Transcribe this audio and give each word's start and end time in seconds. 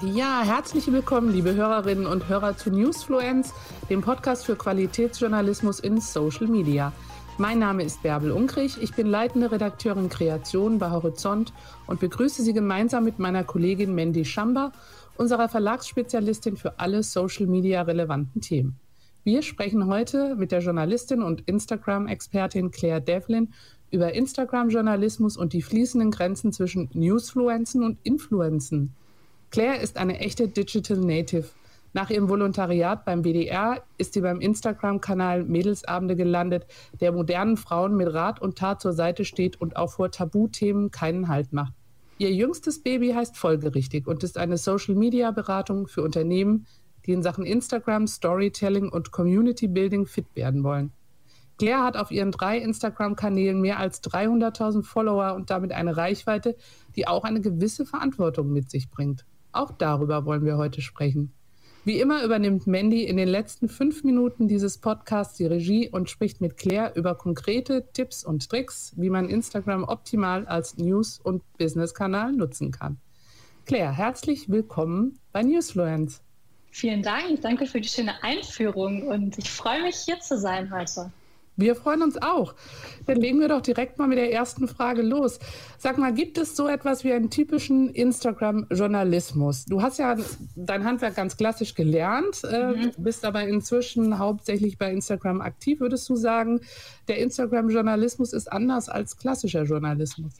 Ja, 0.00 0.42
herzlich 0.44 0.92
willkommen, 0.92 1.32
liebe 1.32 1.56
Hörerinnen 1.56 2.06
und 2.06 2.28
Hörer 2.28 2.56
zu 2.56 2.70
Newsfluence, 2.70 3.52
dem 3.90 4.00
Podcast 4.00 4.46
für 4.46 4.54
Qualitätsjournalismus 4.54 5.80
in 5.80 6.00
Social 6.00 6.46
Media. 6.46 6.92
Mein 7.36 7.58
Name 7.58 7.82
ist 7.82 8.00
Bärbel 8.04 8.30
Unkrich, 8.30 8.80
ich 8.80 8.94
bin 8.94 9.08
leitende 9.08 9.50
Redakteurin 9.50 10.08
Kreation 10.08 10.78
bei 10.78 10.92
Horizont 10.92 11.52
und 11.88 11.98
begrüße 11.98 12.44
Sie 12.44 12.52
gemeinsam 12.52 13.02
mit 13.02 13.18
meiner 13.18 13.42
Kollegin 13.42 13.92
Mandy 13.92 14.24
Schamba, 14.24 14.70
unserer 15.16 15.48
Verlagsspezialistin 15.48 16.56
für 16.56 16.78
alle 16.78 17.02
Social 17.02 17.46
Media 17.46 17.82
relevanten 17.82 18.40
Themen. 18.40 18.78
Wir 19.24 19.42
sprechen 19.42 19.88
heute 19.88 20.36
mit 20.36 20.52
der 20.52 20.60
Journalistin 20.60 21.22
und 21.22 21.40
Instagram-Expertin 21.48 22.70
Claire 22.70 23.00
Devlin 23.00 23.52
über 23.90 24.12
Instagram-Journalismus 24.12 25.36
und 25.36 25.54
die 25.54 25.62
fließenden 25.62 26.12
Grenzen 26.12 26.52
zwischen 26.52 26.88
Newsfluenzen 26.92 27.82
und 27.82 27.98
Influenzen. 28.04 28.94
Claire 29.50 29.80
ist 29.80 29.96
eine 29.96 30.18
echte 30.18 30.48
Digital 30.48 30.98
Native. 30.98 31.46
Nach 31.94 32.10
ihrem 32.10 32.28
Volontariat 32.28 33.06
beim 33.06 33.24
WDR 33.24 33.82
ist 33.96 34.12
sie 34.12 34.20
beim 34.20 34.40
Instagram-Kanal 34.40 35.44
Mädelsabende 35.44 36.16
gelandet, 36.16 36.66
der 37.00 37.12
modernen 37.12 37.56
Frauen 37.56 37.96
mit 37.96 38.12
Rat 38.12 38.42
und 38.42 38.58
Tat 38.58 38.82
zur 38.82 38.92
Seite 38.92 39.24
steht 39.24 39.58
und 39.58 39.76
auch 39.76 39.92
vor 39.92 40.10
Tabuthemen 40.10 40.90
keinen 40.90 41.28
Halt 41.28 41.54
macht. 41.54 41.72
Ihr 42.18 42.30
jüngstes 42.30 42.82
Baby 42.82 43.12
heißt 43.12 43.38
folgerichtig 43.38 44.06
und 44.06 44.22
ist 44.22 44.36
eine 44.36 44.58
Social-Media-Beratung 44.58 45.88
für 45.88 46.02
Unternehmen, 46.02 46.66
die 47.06 47.12
in 47.12 47.22
Sachen 47.22 47.46
Instagram, 47.46 48.06
Storytelling 48.06 48.90
und 48.90 49.12
Community 49.12 49.66
Building 49.66 50.04
fit 50.04 50.26
werden 50.34 50.62
wollen. 50.62 50.92
Claire 51.56 51.84
hat 51.84 51.96
auf 51.96 52.10
ihren 52.10 52.32
drei 52.32 52.58
Instagram-Kanälen 52.58 53.60
mehr 53.60 53.78
als 53.78 54.02
300.000 54.04 54.84
Follower 54.84 55.34
und 55.34 55.48
damit 55.48 55.72
eine 55.72 55.96
Reichweite, 55.96 56.54
die 56.96 57.08
auch 57.08 57.24
eine 57.24 57.40
gewisse 57.40 57.86
Verantwortung 57.86 58.52
mit 58.52 58.70
sich 58.70 58.90
bringt. 58.90 59.24
Auch 59.58 59.72
darüber 59.72 60.24
wollen 60.24 60.44
wir 60.44 60.56
heute 60.56 60.80
sprechen. 60.80 61.32
Wie 61.84 61.98
immer 61.98 62.22
übernimmt 62.22 62.68
Mandy 62.68 63.02
in 63.02 63.16
den 63.16 63.26
letzten 63.26 63.68
fünf 63.68 64.04
Minuten 64.04 64.46
dieses 64.46 64.78
Podcasts 64.78 65.36
die 65.36 65.46
Regie 65.46 65.88
und 65.88 66.08
spricht 66.08 66.40
mit 66.40 66.56
Claire 66.56 66.92
über 66.94 67.16
konkrete 67.16 67.88
Tipps 67.92 68.24
und 68.24 68.48
Tricks, 68.48 68.92
wie 68.96 69.10
man 69.10 69.28
Instagram 69.28 69.82
optimal 69.82 70.46
als 70.46 70.78
News- 70.78 71.18
und 71.18 71.42
Business-Kanal 71.58 72.34
nutzen 72.34 72.70
kann. 72.70 72.98
Claire, 73.64 73.90
herzlich 73.90 74.48
willkommen 74.48 75.18
bei 75.32 75.42
Newsfluence. 75.42 76.22
Vielen 76.70 77.02
Dank, 77.02 77.40
danke 77.42 77.66
für 77.66 77.80
die 77.80 77.88
schöne 77.88 78.22
Einführung 78.22 79.08
und 79.08 79.38
ich 79.38 79.50
freue 79.50 79.82
mich 79.82 79.96
hier 79.96 80.20
zu 80.20 80.38
sein 80.38 80.72
heute. 80.72 81.10
Wir 81.58 81.74
freuen 81.74 82.02
uns 82.02 82.16
auch. 82.22 82.54
Dann 83.06 83.16
legen 83.16 83.40
wir 83.40 83.48
doch 83.48 83.60
direkt 83.60 83.98
mal 83.98 84.06
mit 84.06 84.16
der 84.16 84.32
ersten 84.32 84.68
Frage 84.68 85.02
los. 85.02 85.40
Sag 85.76 85.98
mal, 85.98 86.14
gibt 86.14 86.38
es 86.38 86.54
so 86.54 86.68
etwas 86.68 87.02
wie 87.02 87.12
einen 87.12 87.30
typischen 87.30 87.90
Instagram-Journalismus? 87.90 89.64
Du 89.64 89.82
hast 89.82 89.98
ja 89.98 90.16
dein 90.54 90.84
Handwerk 90.84 91.16
ganz 91.16 91.36
klassisch 91.36 91.74
gelernt, 91.74 92.44
äh, 92.44 92.68
mhm. 92.68 92.92
bist 92.96 93.24
aber 93.24 93.42
inzwischen 93.42 94.18
hauptsächlich 94.20 94.78
bei 94.78 94.92
Instagram 94.92 95.40
aktiv. 95.40 95.80
Würdest 95.80 96.08
du 96.08 96.14
sagen, 96.14 96.60
der 97.08 97.18
Instagram-Journalismus 97.18 98.32
ist 98.32 98.52
anders 98.52 98.88
als 98.88 99.16
klassischer 99.16 99.64
Journalismus? 99.64 100.34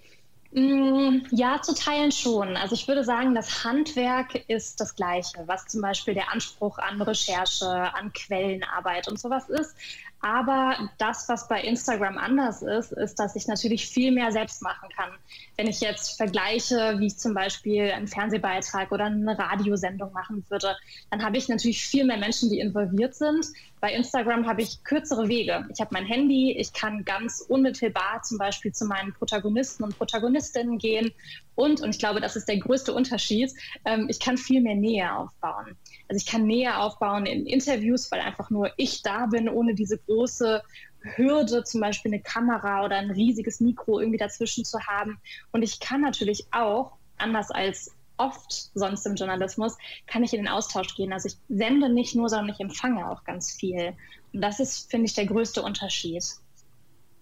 Mm, 0.53 1.27
ja, 1.31 1.61
zu 1.61 1.75
teilen 1.75 2.11
schon. 2.11 2.57
Also 2.57 2.75
ich 2.75 2.89
würde 2.89 3.05
sagen, 3.05 3.35
das 3.35 3.65
Handwerk 3.65 4.35
ist 4.49 4.81
das 4.81 4.95
gleiche, 4.95 5.43
was 5.47 5.67
zum 5.67 5.83
Beispiel 5.83 6.15
der 6.15 6.33
Anspruch 6.33 6.79
an 6.79 7.03
Recherche, 7.03 7.69
an 7.69 8.13
Quellenarbeit 8.15 9.09
und 9.09 9.21
sowas 9.21 9.49
ist. 9.51 9.75
Aber 10.21 10.91
das, 10.99 11.29
was 11.29 11.47
bei 11.47 11.61
Instagram 11.61 12.19
anders 12.19 12.63
ist, 12.63 12.93
ist, 12.93 13.21
dass 13.21 13.37
ich 13.37 13.47
natürlich 13.47 13.87
viel 13.87 14.11
mehr 14.11 14.33
selbst 14.33 14.63
machen 14.63 14.89
kann. 14.97 15.11
Wenn 15.57 15.69
ich 15.69 15.81
jetzt 15.81 16.17
vergleiche, 16.17 16.97
wie 16.99 17.07
ich 17.07 17.19
zum 17.19 17.35
Beispiel 17.35 17.93
einen 17.93 18.09
Fernsehbeitrag 18.09 18.91
oder 18.91 19.05
eine 19.05 19.39
Radiosendung 19.39 20.13
machen 20.13 20.45
würde, 20.49 20.77
dann 21.11 21.25
habe 21.25 21.37
ich 21.37 21.49
natürlich 21.49 21.85
viel 21.85 22.05
mehr 22.05 22.19
Menschen, 22.19 22.51
die 22.51 22.59
involviert 22.59 23.15
sind. 23.15 23.47
Bei 23.81 23.93
Instagram 23.93 24.49
habe 24.49 24.63
ich 24.63 24.83
kürzere 24.83 25.29
Wege. 25.29 25.69
Ich 25.73 25.81
habe 25.81 25.91
mein 25.93 26.05
Handy, 26.05 26.53
ich 26.59 26.73
kann 26.73 27.05
ganz 27.05 27.41
unmittelbar 27.41 28.23
zum 28.23 28.39
Beispiel 28.39 28.73
zu 28.73 28.87
meinen 28.87 29.13
Protagonisten 29.13 29.85
und 29.85 29.97
Protagonistinnen 29.97 30.79
gehen. 30.79 31.13
Und, 31.55 31.81
und 31.81 31.91
ich 31.91 31.99
glaube, 32.01 32.21
das 32.21 32.35
ist 32.35 32.49
der 32.49 32.59
größte 32.59 32.93
Unterschied, 32.93 33.53
ähm, 33.85 34.07
ich 34.09 34.19
kann 34.19 34.37
viel 34.37 34.61
mehr 34.61 34.75
Nähe 34.75 35.13
aufbauen. 35.13 35.77
Also 36.09 36.23
ich 36.23 36.27
kann 36.27 36.45
Nähe 36.45 36.79
aufbauen 36.79 37.27
in 37.27 37.47
Interviews, 37.47 38.11
weil 38.11 38.21
einfach 38.21 38.49
nur 38.51 38.71
ich 38.77 39.03
da 39.03 39.27
bin, 39.27 39.49
ohne 39.49 39.75
diese 39.75 39.99
große 39.99 40.63
Hürde, 41.01 41.65
zum 41.65 41.81
Beispiel 41.81 42.13
eine 42.13 42.23
Kamera 42.23 42.85
oder 42.85 42.97
ein 42.97 43.11
riesiges 43.11 43.61
Mikro 43.61 44.01
irgendwie 44.01 44.19
dazwischen 44.19 44.65
zu 44.65 44.81
haben. 44.81 45.21
Und 45.53 45.63
ich 45.63 45.81
kann 45.81 46.01
natürlich 46.01 46.47
auch, 46.51 46.93
anders 47.19 47.51
als 47.51 47.93
oft 48.17 48.71
sonst 48.75 49.07
im 49.07 49.15
Journalismus, 49.15 49.77
kann 50.07 50.25
ich 50.25 50.33
in 50.33 50.41
den 50.41 50.49
Austausch 50.49 50.95
gehen. 50.97 51.13
Also 51.13 51.29
ich 51.29 51.37
sende 51.49 51.89
nicht 51.89 52.15
nur, 52.15 52.29
sondern 52.29 52.55
ich 52.55 52.61
empfange 52.61 53.09
auch 53.09 53.25
ganz 53.25 53.53
viel. 53.53 53.93
Und 54.33 54.41
das 54.41 54.61
ist, 54.61 54.91
finde 54.91 55.07
ich, 55.07 55.15
der 55.15 55.27
größte 55.27 55.63
Unterschied. 55.63 56.25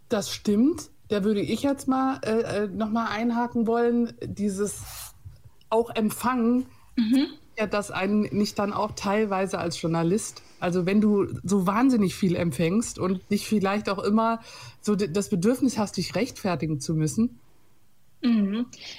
Das 0.09 0.33
stimmt. 0.33 0.91
Da 1.09 1.23
würde 1.23 1.41
ich 1.41 1.63
jetzt 1.63 1.87
mal 1.87 2.21
äh, 2.25 2.65
äh 2.65 2.67
nochmal 2.69 3.09
einhaken 3.09 3.67
wollen. 3.67 4.17
Dieses 4.23 4.83
auch 5.69 5.91
empfangen. 5.95 6.67
Mhm 6.97 7.29
ja 7.59 7.67
das 7.67 7.91
einen 7.91 8.23
nicht 8.23 8.59
dann 8.59 8.73
auch 8.73 8.93
teilweise 8.93 9.59
als 9.59 9.81
Journalist? 9.81 10.43
Also 10.61 10.87
wenn 10.87 11.01
du 11.01 11.27
so 11.43 11.67
wahnsinnig 11.67 12.15
viel 12.15 12.37
empfängst 12.37 12.99
und 12.99 13.21
dich 13.31 13.47
vielleicht 13.47 13.89
auch 13.89 13.99
immer 13.99 14.41
so 14.81 14.95
das 14.97 15.29
Bedürfnis 15.29 15.79
hast, 15.79 15.97
dich 15.97 16.15
rechtfertigen 16.15 16.81
zu 16.81 16.95
müssen. 16.95 17.41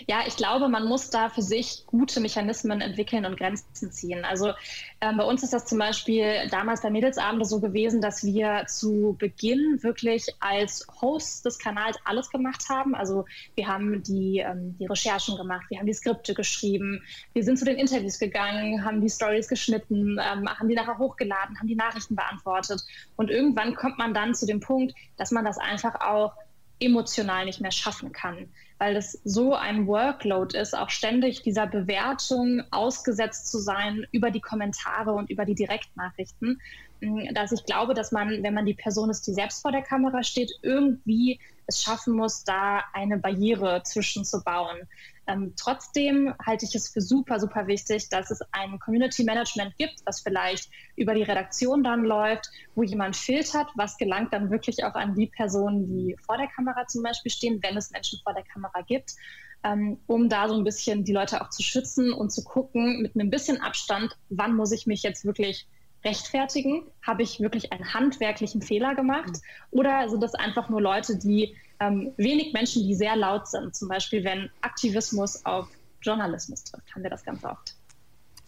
Ja, 0.07 0.19
ich 0.27 0.37
glaube, 0.37 0.69
man 0.69 0.85
muss 0.85 1.09
da 1.09 1.29
für 1.29 1.41
sich 1.41 1.83
gute 1.87 2.19
Mechanismen 2.19 2.81
entwickeln 2.81 3.25
und 3.25 3.37
Grenzen 3.37 3.91
ziehen. 3.91 4.23
Also 4.23 4.53
ähm, 5.01 5.17
bei 5.17 5.23
uns 5.23 5.43
ist 5.43 5.53
das 5.53 5.65
zum 5.65 5.79
Beispiel 5.79 6.47
damals 6.49 6.81
bei 6.81 6.89
Mädelsabende 6.89 7.45
so 7.45 7.59
gewesen, 7.59 7.99
dass 7.99 8.23
wir 8.23 8.65
zu 8.67 9.15
Beginn 9.19 9.81
wirklich 9.81 10.27
als 10.39 10.87
Host 11.01 11.45
des 11.45 11.57
Kanals 11.59 11.97
alles 12.05 12.29
gemacht 12.29 12.69
haben. 12.69 12.95
Also 12.95 13.25
wir 13.55 13.67
haben 13.67 14.03
die, 14.03 14.39
ähm, 14.39 14.77
die 14.77 14.85
Recherchen 14.85 15.35
gemacht, 15.35 15.65
wir 15.69 15.79
haben 15.79 15.87
die 15.87 15.93
Skripte 15.93 16.33
geschrieben, 16.33 17.03
wir 17.33 17.43
sind 17.43 17.57
zu 17.57 17.65
den 17.65 17.77
Interviews 17.77 18.19
gegangen, 18.19 18.85
haben 18.85 19.01
die 19.01 19.09
Stories 19.09 19.47
geschnitten, 19.47 20.19
ähm, 20.21 20.47
haben 20.47 20.69
die 20.69 20.75
nachher 20.75 20.97
hochgeladen, 20.97 21.57
haben 21.59 21.67
die 21.67 21.75
Nachrichten 21.75 22.15
beantwortet. 22.15 22.81
Und 23.15 23.29
irgendwann 23.29 23.75
kommt 23.75 23.97
man 23.97 24.13
dann 24.13 24.35
zu 24.35 24.45
dem 24.45 24.59
Punkt, 24.59 24.93
dass 25.17 25.31
man 25.31 25.43
das 25.43 25.57
einfach 25.57 25.95
auch 26.01 26.33
emotional 26.79 27.45
nicht 27.45 27.61
mehr 27.61 27.71
schaffen 27.71 28.11
kann, 28.11 28.49
weil 28.79 28.95
es 28.95 29.19
so 29.23 29.53
ein 29.53 29.87
Workload 29.87 30.57
ist, 30.57 30.77
auch 30.77 30.89
ständig 30.89 31.41
dieser 31.41 31.67
Bewertung 31.67 32.63
ausgesetzt 32.71 33.47
zu 33.47 33.59
sein 33.59 34.05
über 34.11 34.31
die 34.31 34.41
Kommentare 34.41 35.13
und 35.13 35.29
über 35.29 35.45
die 35.45 35.55
Direktnachrichten, 35.55 36.61
mm, 37.01 37.33
dass 37.33 37.51
ich 37.51 37.65
glaube, 37.65 37.93
dass 37.93 38.11
man, 38.11 38.43
wenn 38.43 38.53
man 38.53 38.65
die 38.65 38.73
Person 38.73 39.09
ist, 39.09 39.25
die 39.27 39.33
selbst 39.33 39.61
vor 39.61 39.71
der 39.71 39.81
Kamera 39.81 40.23
steht, 40.23 40.51
irgendwie 40.61 41.39
es 41.65 41.81
schaffen 41.81 42.13
muss, 42.15 42.43
da 42.43 42.83
eine 42.93 43.17
Barriere 43.17 43.81
zwischenzubauen. 43.83 44.87
Ähm, 45.27 45.53
trotzdem 45.57 46.33
halte 46.45 46.65
ich 46.65 46.73
es 46.73 46.89
für 46.89 47.01
super, 47.01 47.39
super 47.39 47.67
wichtig, 47.67 48.09
dass 48.09 48.31
es 48.31 48.39
ein 48.51 48.79
Community 48.79 49.23
Management 49.23 49.77
gibt, 49.77 49.99
was 50.05 50.21
vielleicht 50.21 50.69
über 50.95 51.13
die 51.13 51.23
Redaktion 51.23 51.83
dann 51.83 52.03
läuft, 52.03 52.49
wo 52.75 52.83
jemand 52.83 53.15
filtert, 53.15 53.67
was 53.75 53.97
gelangt 53.97 54.31
dann 54.33 54.49
wirklich 54.49 54.83
auch 54.85 54.95
an 54.95 55.15
die 55.15 55.27
Personen, 55.27 55.87
die 55.87 56.15
vor 56.25 56.37
der 56.37 56.47
Kamera 56.47 56.87
zum 56.87 57.03
Beispiel 57.03 57.31
stehen, 57.31 57.59
wenn 57.61 57.75
es 57.75 57.91
Menschen 57.91 58.19
vor 58.23 58.33
der 58.33 58.43
Kamera 58.43 58.81
gibt, 58.81 59.15
ähm, 59.63 59.99
um 60.07 60.29
da 60.29 60.47
so 60.47 60.55
ein 60.55 60.63
bisschen 60.63 61.03
die 61.03 61.13
Leute 61.13 61.41
auch 61.41 61.49
zu 61.49 61.61
schützen 61.61 62.13
und 62.13 62.31
zu 62.31 62.43
gucken 62.43 63.01
mit 63.01 63.15
einem 63.15 63.29
bisschen 63.29 63.59
Abstand, 63.59 64.15
wann 64.29 64.55
muss 64.55 64.71
ich 64.71 64.87
mich 64.87 65.03
jetzt 65.03 65.25
wirklich 65.25 65.67
rechtfertigen? 66.07 66.83
Habe 67.05 67.23
ich 67.23 67.39
wirklich 67.39 67.71
einen 67.71 67.93
handwerklichen 67.93 68.61
Fehler 68.61 68.95
gemacht? 68.95 69.31
Oder 69.71 70.09
sind 70.09 70.23
das 70.23 70.33
einfach 70.33 70.69
nur 70.69 70.81
Leute, 70.81 71.17
die 71.17 71.55
ähm, 71.79 72.13
wenig 72.17 72.53
Menschen, 72.53 72.87
die 72.87 72.95
sehr 72.95 73.15
laut 73.15 73.47
sind? 73.47 73.75
Zum 73.75 73.89
Beispiel, 73.89 74.23
wenn 74.23 74.49
Aktivismus 74.61 75.45
auf 75.45 75.67
Journalismus 76.01 76.63
trifft, 76.63 76.93
haben 76.93 77.03
wir 77.03 77.09
das 77.09 77.23
ganz 77.23 77.43
oft. 77.43 77.75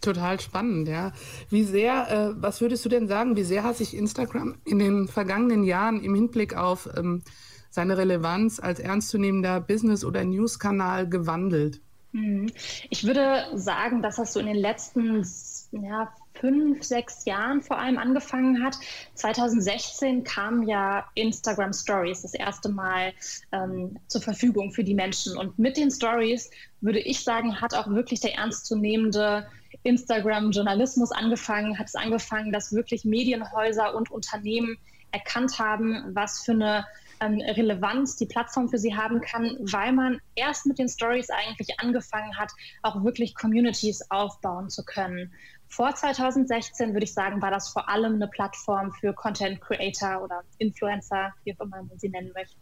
Total 0.01 0.39
spannend, 0.39 0.87
ja. 0.87 1.11
Wie 1.49 1.63
sehr, 1.63 2.09
äh, 2.09 2.41
was 2.41 2.61
würdest 2.61 2.85
du 2.85 2.89
denn 2.89 3.07
sagen, 3.07 3.35
wie 3.35 3.43
sehr 3.43 3.63
hat 3.63 3.75
sich 3.75 3.95
Instagram 3.95 4.55
in 4.63 4.79
den 4.79 5.07
vergangenen 5.09 5.63
Jahren 5.63 6.01
im 6.01 6.15
Hinblick 6.15 6.55
auf 6.55 6.89
ähm, 6.95 7.21
seine 7.69 7.97
Relevanz 7.97 8.59
als 8.61 8.79
ernstzunehmender 8.79 9.59
Business- 9.59 10.05
oder 10.05 10.23
News-Kanal 10.23 11.09
gewandelt? 11.09 11.81
Mhm. 12.13 12.49
Ich 12.89 13.03
würde 13.03 13.45
sagen, 13.55 14.01
dass 14.01 14.15
das 14.15 14.31
so 14.31 14.39
in 14.39 14.45
den 14.45 14.55
letzten 14.55 15.25
ja, 15.71 16.11
fünf, 16.39 16.83
sechs 16.83 17.25
Jahren 17.25 17.61
vor 17.61 17.77
allem 17.77 17.97
angefangen 17.97 18.63
hat. 18.63 18.77
2016 19.15 20.23
kam 20.23 20.63
ja 20.63 21.05
Instagram 21.15 21.73
Stories 21.73 22.21
das 22.21 22.33
erste 22.33 22.69
Mal 22.69 23.13
ähm, 23.51 23.97
zur 24.07 24.21
Verfügung 24.21 24.71
für 24.71 24.83
die 24.83 24.93
Menschen. 24.93 25.37
Und 25.37 25.59
mit 25.59 25.77
den 25.77 25.91
Stories, 25.91 26.49
würde 26.81 26.99
ich 26.99 27.23
sagen, 27.23 27.59
hat 27.61 27.73
auch 27.73 27.87
wirklich 27.87 28.19
der 28.21 28.35
ernstzunehmende 28.35 29.47
Instagram-Journalismus 29.83 31.11
angefangen, 31.11 31.77
hat 31.77 31.87
es 31.87 31.95
angefangen, 31.95 32.51
dass 32.51 32.73
wirklich 32.73 33.05
Medienhäuser 33.05 33.95
und 33.95 34.11
Unternehmen 34.11 34.77
erkannt 35.11 35.59
haben, 35.59 36.03
was 36.13 36.43
für 36.43 36.51
eine 36.51 36.85
ähm, 37.19 37.41
Relevanz 37.41 38.15
die 38.15 38.25
Plattform 38.25 38.69
für 38.69 38.77
sie 38.77 38.95
haben 38.95 39.21
kann, 39.21 39.57
weil 39.59 39.91
man 39.91 40.19
erst 40.35 40.65
mit 40.65 40.79
den 40.79 40.87
Stories 40.87 41.29
eigentlich 41.29 41.79
angefangen 41.79 42.37
hat, 42.37 42.51
auch 42.81 43.03
wirklich 43.03 43.35
Communities 43.35 44.09
aufbauen 44.09 44.69
zu 44.69 44.83
können. 44.83 45.33
Vor 45.69 45.93
2016 45.93 46.93
würde 46.93 47.03
ich 47.03 47.13
sagen, 47.13 47.41
war 47.41 47.51
das 47.51 47.69
vor 47.69 47.87
allem 47.87 48.15
eine 48.15 48.27
Plattform 48.27 48.91
für 48.91 49.13
Content 49.13 49.61
Creator 49.61 50.23
oder 50.23 50.41
Influencer, 50.57 51.31
wie 51.43 51.55
auch 51.55 51.63
immer 51.63 51.83
man 51.83 51.97
sie 51.97 52.09
nennen 52.09 52.31
möchte. 52.33 52.57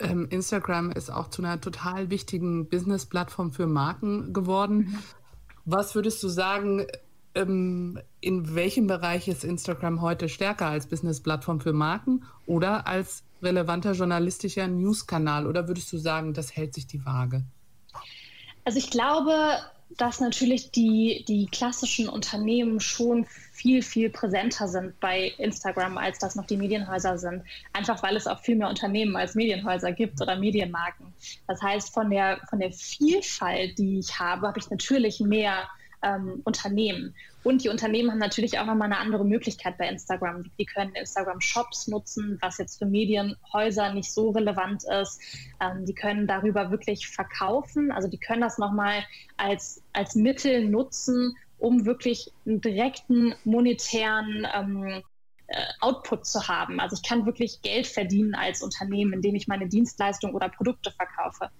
Ähm, 0.00 0.26
Instagram 0.30 0.90
ist 0.92 1.10
auch 1.10 1.28
zu 1.28 1.42
einer 1.42 1.60
total 1.60 2.10
wichtigen 2.10 2.68
Business-Plattform 2.68 3.52
für 3.52 3.66
Marken 3.66 4.32
geworden. 4.32 4.76
Mhm. 4.78 4.98
Was 5.64 5.94
würdest 5.94 6.22
du 6.22 6.28
sagen, 6.28 6.86
ähm, 7.34 8.00
in 8.20 8.54
welchem 8.54 8.86
Bereich 8.86 9.28
ist 9.28 9.44
Instagram 9.44 10.02
heute 10.02 10.28
stärker 10.28 10.66
als 10.66 10.88
Business-Plattform 10.88 11.60
für 11.60 11.72
Marken 11.72 12.24
oder 12.46 12.86
als 12.86 13.24
relevanter 13.42 13.92
journalistischer 13.92 14.66
News-Kanal? 14.66 15.46
Oder 15.46 15.68
würdest 15.68 15.92
du 15.92 15.98
sagen, 15.98 16.34
das 16.34 16.56
hält 16.56 16.74
sich 16.74 16.86
die 16.86 17.04
Waage? 17.04 17.44
Also 18.64 18.78
ich 18.78 18.90
glaube, 18.90 19.32
dass 19.96 20.20
natürlich 20.20 20.70
die, 20.70 21.24
die 21.26 21.46
klassischen 21.46 22.08
Unternehmen 22.08 22.80
schon 22.80 23.26
viel, 23.52 23.82
viel 23.82 24.10
präsenter 24.10 24.68
sind 24.68 24.98
bei 25.00 25.32
Instagram, 25.38 25.98
als 25.98 26.18
das 26.18 26.36
noch 26.36 26.46
die 26.46 26.56
Medienhäuser 26.56 27.18
sind. 27.18 27.42
Einfach 27.72 28.02
weil 28.02 28.16
es 28.16 28.26
auch 28.26 28.40
viel 28.40 28.56
mehr 28.56 28.68
Unternehmen 28.68 29.16
als 29.16 29.34
Medienhäuser 29.34 29.92
gibt 29.92 30.20
oder 30.20 30.36
Medienmarken. 30.36 31.12
Das 31.46 31.62
heißt, 31.62 31.92
von 31.92 32.10
der, 32.10 32.38
von 32.48 32.60
der 32.60 32.72
Vielfalt, 32.72 33.78
die 33.78 33.98
ich 33.98 34.18
habe, 34.18 34.46
habe 34.46 34.58
ich 34.58 34.70
natürlich 34.70 35.20
mehr 35.20 35.68
ähm, 36.02 36.40
Unternehmen. 36.44 37.14
Und 37.44 37.64
die 37.64 37.68
Unternehmen 37.68 38.10
haben 38.10 38.18
natürlich 38.18 38.58
auch 38.58 38.66
nochmal 38.66 38.86
eine 38.86 38.98
andere 38.98 39.24
Möglichkeit 39.24 39.78
bei 39.78 39.88
Instagram. 39.88 40.44
Die 40.58 40.64
können 40.64 40.94
Instagram-Shops 40.94 41.88
nutzen, 41.88 42.38
was 42.40 42.58
jetzt 42.58 42.78
für 42.78 42.86
Medienhäuser 42.86 43.92
nicht 43.94 44.12
so 44.12 44.30
relevant 44.30 44.84
ist. 44.84 45.20
Ähm, 45.60 45.86
die 45.86 45.94
können 45.94 46.26
darüber 46.26 46.70
wirklich 46.70 47.08
verkaufen. 47.08 47.90
Also 47.92 48.08
die 48.08 48.18
können 48.18 48.40
das 48.40 48.58
nochmal 48.58 49.04
als, 49.36 49.82
als 49.92 50.14
Mittel 50.14 50.68
nutzen, 50.68 51.36
um 51.58 51.86
wirklich 51.86 52.32
einen 52.46 52.60
direkten 52.60 53.34
monetären 53.44 54.46
ähm, 54.54 55.02
äh, 55.48 55.64
Output 55.80 56.26
zu 56.26 56.46
haben. 56.46 56.78
Also 56.80 56.96
ich 56.96 57.08
kann 57.08 57.24
wirklich 57.24 57.62
Geld 57.62 57.86
verdienen 57.86 58.34
als 58.34 58.62
Unternehmen, 58.62 59.14
indem 59.14 59.34
ich 59.34 59.48
meine 59.48 59.66
Dienstleistung 59.66 60.34
oder 60.34 60.48
Produkte 60.48 60.92
verkaufe. 60.92 61.50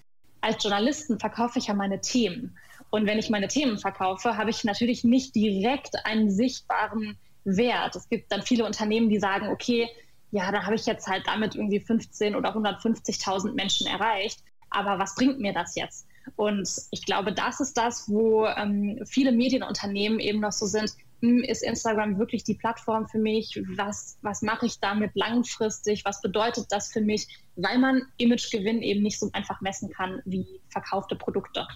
Als 0.40 0.62
Journalisten 0.62 1.18
verkaufe 1.18 1.58
ich 1.58 1.68
ja 1.68 1.74
meine 1.74 2.00
Themen. 2.00 2.56
Und 2.90 3.06
wenn 3.06 3.18
ich 3.18 3.30
meine 3.30 3.48
Themen 3.48 3.78
verkaufe, 3.78 4.36
habe 4.36 4.50
ich 4.50 4.64
natürlich 4.64 5.04
nicht 5.04 5.34
direkt 5.34 5.94
einen 6.04 6.30
sichtbaren 6.30 7.18
Wert. 7.44 7.96
Es 7.96 8.08
gibt 8.08 8.32
dann 8.32 8.42
viele 8.42 8.64
Unternehmen, 8.64 9.08
die 9.10 9.18
sagen, 9.18 9.48
okay, 9.48 9.88
ja, 10.30 10.50
da 10.52 10.64
habe 10.64 10.74
ich 10.74 10.86
jetzt 10.86 11.06
halt 11.06 11.26
damit 11.26 11.54
irgendwie 11.54 11.80
15 11.80 12.34
oder 12.34 12.54
150.000 12.54 13.54
Menschen 13.54 13.86
erreicht. 13.86 14.42
Aber 14.70 14.98
was 14.98 15.14
bringt 15.14 15.40
mir 15.40 15.52
das 15.52 15.74
jetzt? 15.74 16.06
Und 16.36 16.68
ich 16.90 17.06
glaube, 17.06 17.32
das 17.32 17.60
ist 17.60 17.78
das, 17.78 18.08
wo 18.08 18.46
ähm, 18.46 19.00
viele 19.06 19.32
Medienunternehmen 19.32 20.20
eben 20.20 20.40
noch 20.40 20.52
so 20.52 20.66
sind, 20.66 20.92
hm, 21.20 21.42
ist 21.42 21.62
Instagram 21.62 22.18
wirklich 22.18 22.44
die 22.44 22.54
Plattform 22.54 23.08
für 23.08 23.18
mich? 23.18 23.60
Was, 23.76 24.18
was 24.22 24.42
mache 24.42 24.66
ich 24.66 24.78
damit 24.78 25.12
langfristig? 25.14 26.04
Was 26.04 26.20
bedeutet 26.20 26.66
das 26.70 26.92
für 26.92 27.00
mich? 27.00 27.26
Weil 27.56 27.78
man 27.78 28.02
Imagegewinn 28.18 28.82
eben 28.82 29.02
nicht 29.02 29.18
so 29.18 29.30
einfach 29.32 29.60
messen 29.60 29.90
kann 29.90 30.20
wie 30.26 30.46
verkaufte 30.68 31.16
Produkte. 31.16 31.66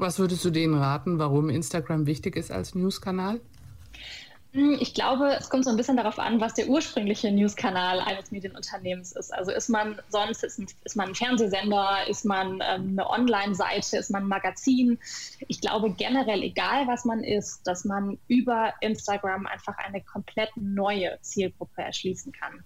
Was 0.00 0.18
würdest 0.18 0.42
du 0.46 0.50
denen 0.50 0.72
raten, 0.72 1.18
warum 1.18 1.50
Instagram 1.50 2.06
wichtig 2.06 2.34
ist 2.34 2.50
als 2.50 2.74
News-Kanal? 2.74 3.38
Hm, 4.54 4.78
ich 4.80 4.94
glaube, 4.94 5.36
es 5.38 5.50
kommt 5.50 5.64
so 5.64 5.70
ein 5.70 5.76
bisschen 5.76 5.98
darauf 5.98 6.18
an, 6.18 6.40
was 6.40 6.54
der 6.54 6.68
ursprüngliche 6.68 7.30
News-Kanal 7.30 8.00
eines 8.00 8.30
Medienunternehmens 8.30 9.12
ist. 9.12 9.30
Also 9.30 9.52
ist 9.52 9.68
man 9.68 10.00
sonst, 10.08 10.42
ist, 10.42 10.58
ein, 10.58 10.68
ist 10.84 10.96
man 10.96 11.08
ein 11.08 11.14
Fernsehsender, 11.14 12.08
ist 12.08 12.24
man 12.24 12.62
ähm, 12.66 12.98
eine 12.98 13.10
Online-Seite, 13.10 13.98
ist 13.98 14.10
man 14.10 14.22
ein 14.22 14.28
Magazin. 14.28 14.98
Ich 15.48 15.60
glaube 15.60 15.90
generell, 15.92 16.42
egal 16.44 16.88
was 16.88 17.04
man 17.04 17.22
ist, 17.22 17.66
dass 17.66 17.84
man 17.84 18.18
über 18.26 18.72
Instagram 18.80 19.46
einfach 19.46 19.76
eine 19.76 20.00
komplett 20.00 20.48
neue 20.56 21.18
Zielgruppe 21.20 21.82
erschließen 21.82 22.32
kann. 22.32 22.64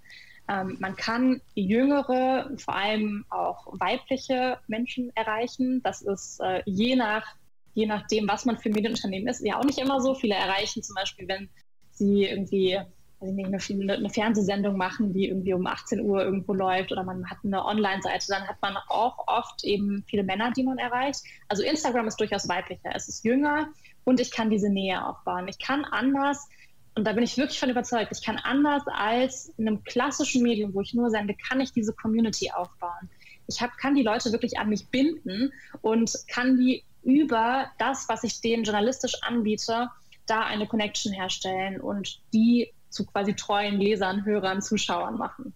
Ähm, 0.48 0.76
man 0.78 0.96
kann 0.96 1.40
jüngere, 1.54 2.50
vor 2.58 2.76
allem 2.76 3.24
auch 3.30 3.66
weibliche 3.72 4.58
Menschen 4.66 5.10
erreichen. 5.14 5.82
Das 5.82 6.02
ist 6.02 6.40
äh, 6.40 6.62
je, 6.66 6.96
nach, 6.96 7.26
je 7.72 7.86
nachdem, 7.86 8.28
was 8.28 8.44
man 8.44 8.58
für 8.58 8.68
Medienunternehmen 8.68 9.28
ist, 9.28 9.44
ja 9.44 9.58
auch 9.58 9.64
nicht 9.64 9.78
immer 9.78 10.00
so. 10.00 10.14
Viele 10.14 10.34
erreichen 10.34 10.82
zum 10.82 10.94
Beispiel, 10.94 11.28
wenn 11.28 11.48
sie 11.92 12.24
irgendwie 12.24 12.78
nicht, 13.20 13.70
eine, 13.70 13.94
eine, 13.94 14.10
Fernsehsendung 14.10 14.76
machen, 14.76 15.12
die 15.12 15.28
irgendwie 15.28 15.54
um 15.54 15.66
18 15.66 16.00
Uhr 16.00 16.22
irgendwo 16.22 16.52
läuft 16.52 16.92
oder 16.92 17.04
man 17.04 17.28
hat 17.30 17.38
eine 17.42 17.64
Online-Seite, 17.64 18.26
dann 18.28 18.46
hat 18.46 18.60
man 18.60 18.76
auch 18.88 19.26
oft 19.26 19.64
eben 19.64 20.04
viele 20.08 20.24
Männer, 20.24 20.52
die 20.52 20.62
man 20.62 20.78
erreicht. 20.78 21.22
Also 21.48 21.62
Instagram 21.62 22.06
ist 22.06 22.20
durchaus 22.20 22.48
weiblicher, 22.48 22.90
es 22.94 23.08
ist 23.08 23.24
jünger 23.24 23.68
und 24.04 24.20
ich 24.20 24.30
kann 24.30 24.50
diese 24.50 24.68
Nähe 24.68 25.06
aufbauen. 25.06 25.48
Ich 25.48 25.58
kann 25.58 25.84
anders 25.84 26.48
und 26.96 27.04
da 27.04 27.12
bin 27.12 27.24
ich 27.24 27.36
wirklich 27.36 27.58
von 27.58 27.70
überzeugt, 27.70 28.12
ich 28.12 28.24
kann 28.24 28.36
anders 28.36 28.82
als 28.86 29.52
in 29.56 29.66
einem 29.66 29.82
klassischen 29.82 30.42
Medium, 30.42 30.74
wo 30.74 30.80
ich 30.80 30.94
nur 30.94 31.10
sende, 31.10 31.34
kann 31.34 31.60
ich 31.60 31.72
diese 31.72 31.92
Community 31.92 32.50
aufbauen. 32.50 33.10
Ich 33.46 33.60
hab, 33.60 33.76
kann 33.78 33.94
die 33.94 34.02
Leute 34.02 34.32
wirklich 34.32 34.58
an 34.58 34.68
mich 34.68 34.88
binden 34.88 35.52
und 35.82 36.14
kann 36.28 36.56
die 36.56 36.84
über 37.02 37.66
das, 37.78 38.08
was 38.08 38.24
ich 38.24 38.40
denen 38.40 38.64
journalistisch 38.64 39.22
anbiete, 39.22 39.90
da 40.26 40.40
eine 40.40 40.66
Connection 40.66 41.12
herstellen 41.12 41.80
und 41.80 42.20
die 42.32 42.72
zu 42.88 43.04
quasi 43.04 43.34
treuen 43.34 43.78
Lesern, 43.78 44.24
Hörern, 44.24 44.62
Zuschauern 44.62 45.18
machen. 45.18 45.52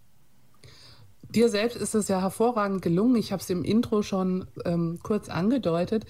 Dir 1.30 1.48
selbst 1.48 1.76
ist 1.76 1.94
es 1.94 2.08
ja 2.08 2.20
hervorragend 2.20 2.82
gelungen. 2.82 3.16
Ich 3.16 3.32
habe 3.32 3.42
es 3.42 3.48
im 3.50 3.62
Intro 3.62 4.02
schon 4.02 4.46
ähm, 4.64 4.98
kurz 5.02 5.28
angedeutet. 5.28 6.04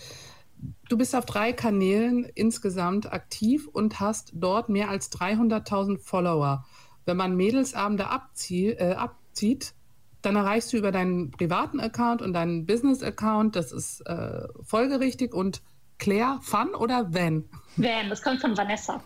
Du 0.89 0.97
bist 0.97 1.15
auf 1.15 1.27
drei 1.27 1.53
Kanälen 1.53 2.25
insgesamt 2.35 3.13
aktiv 3.13 3.69
und 3.69 4.01
hast 4.01 4.33
dort 4.35 4.69
mehr 4.69 4.89
als 4.89 5.13
300.000 5.13 5.99
Follower. 5.99 6.65
Wenn 7.05 7.17
man 7.17 7.37
Mädelsabende 7.37 8.09
abzie 8.09 8.73
äh, 8.73 8.95
abzieht, 8.95 9.75
dann 10.23 10.37
erreichst 10.37 10.73
du 10.73 10.77
über 10.77 10.91
deinen 10.91 11.31
privaten 11.31 11.81
Account 11.81 12.23
und 12.23 12.33
deinen 12.33 12.67
Business-Account, 12.67 13.55
das 13.55 13.73
ist 13.73 14.01
äh, 14.07 14.49
folgerichtig 14.63 15.33
und 15.33 15.63
Claire, 15.99 16.39
Fun 16.43 16.75
oder 16.75 17.13
Van? 17.13 17.45
Van, 17.77 18.09
das 18.09 18.23
kommt 18.23 18.41
von 18.41 18.57
Vanessa. 18.57 19.01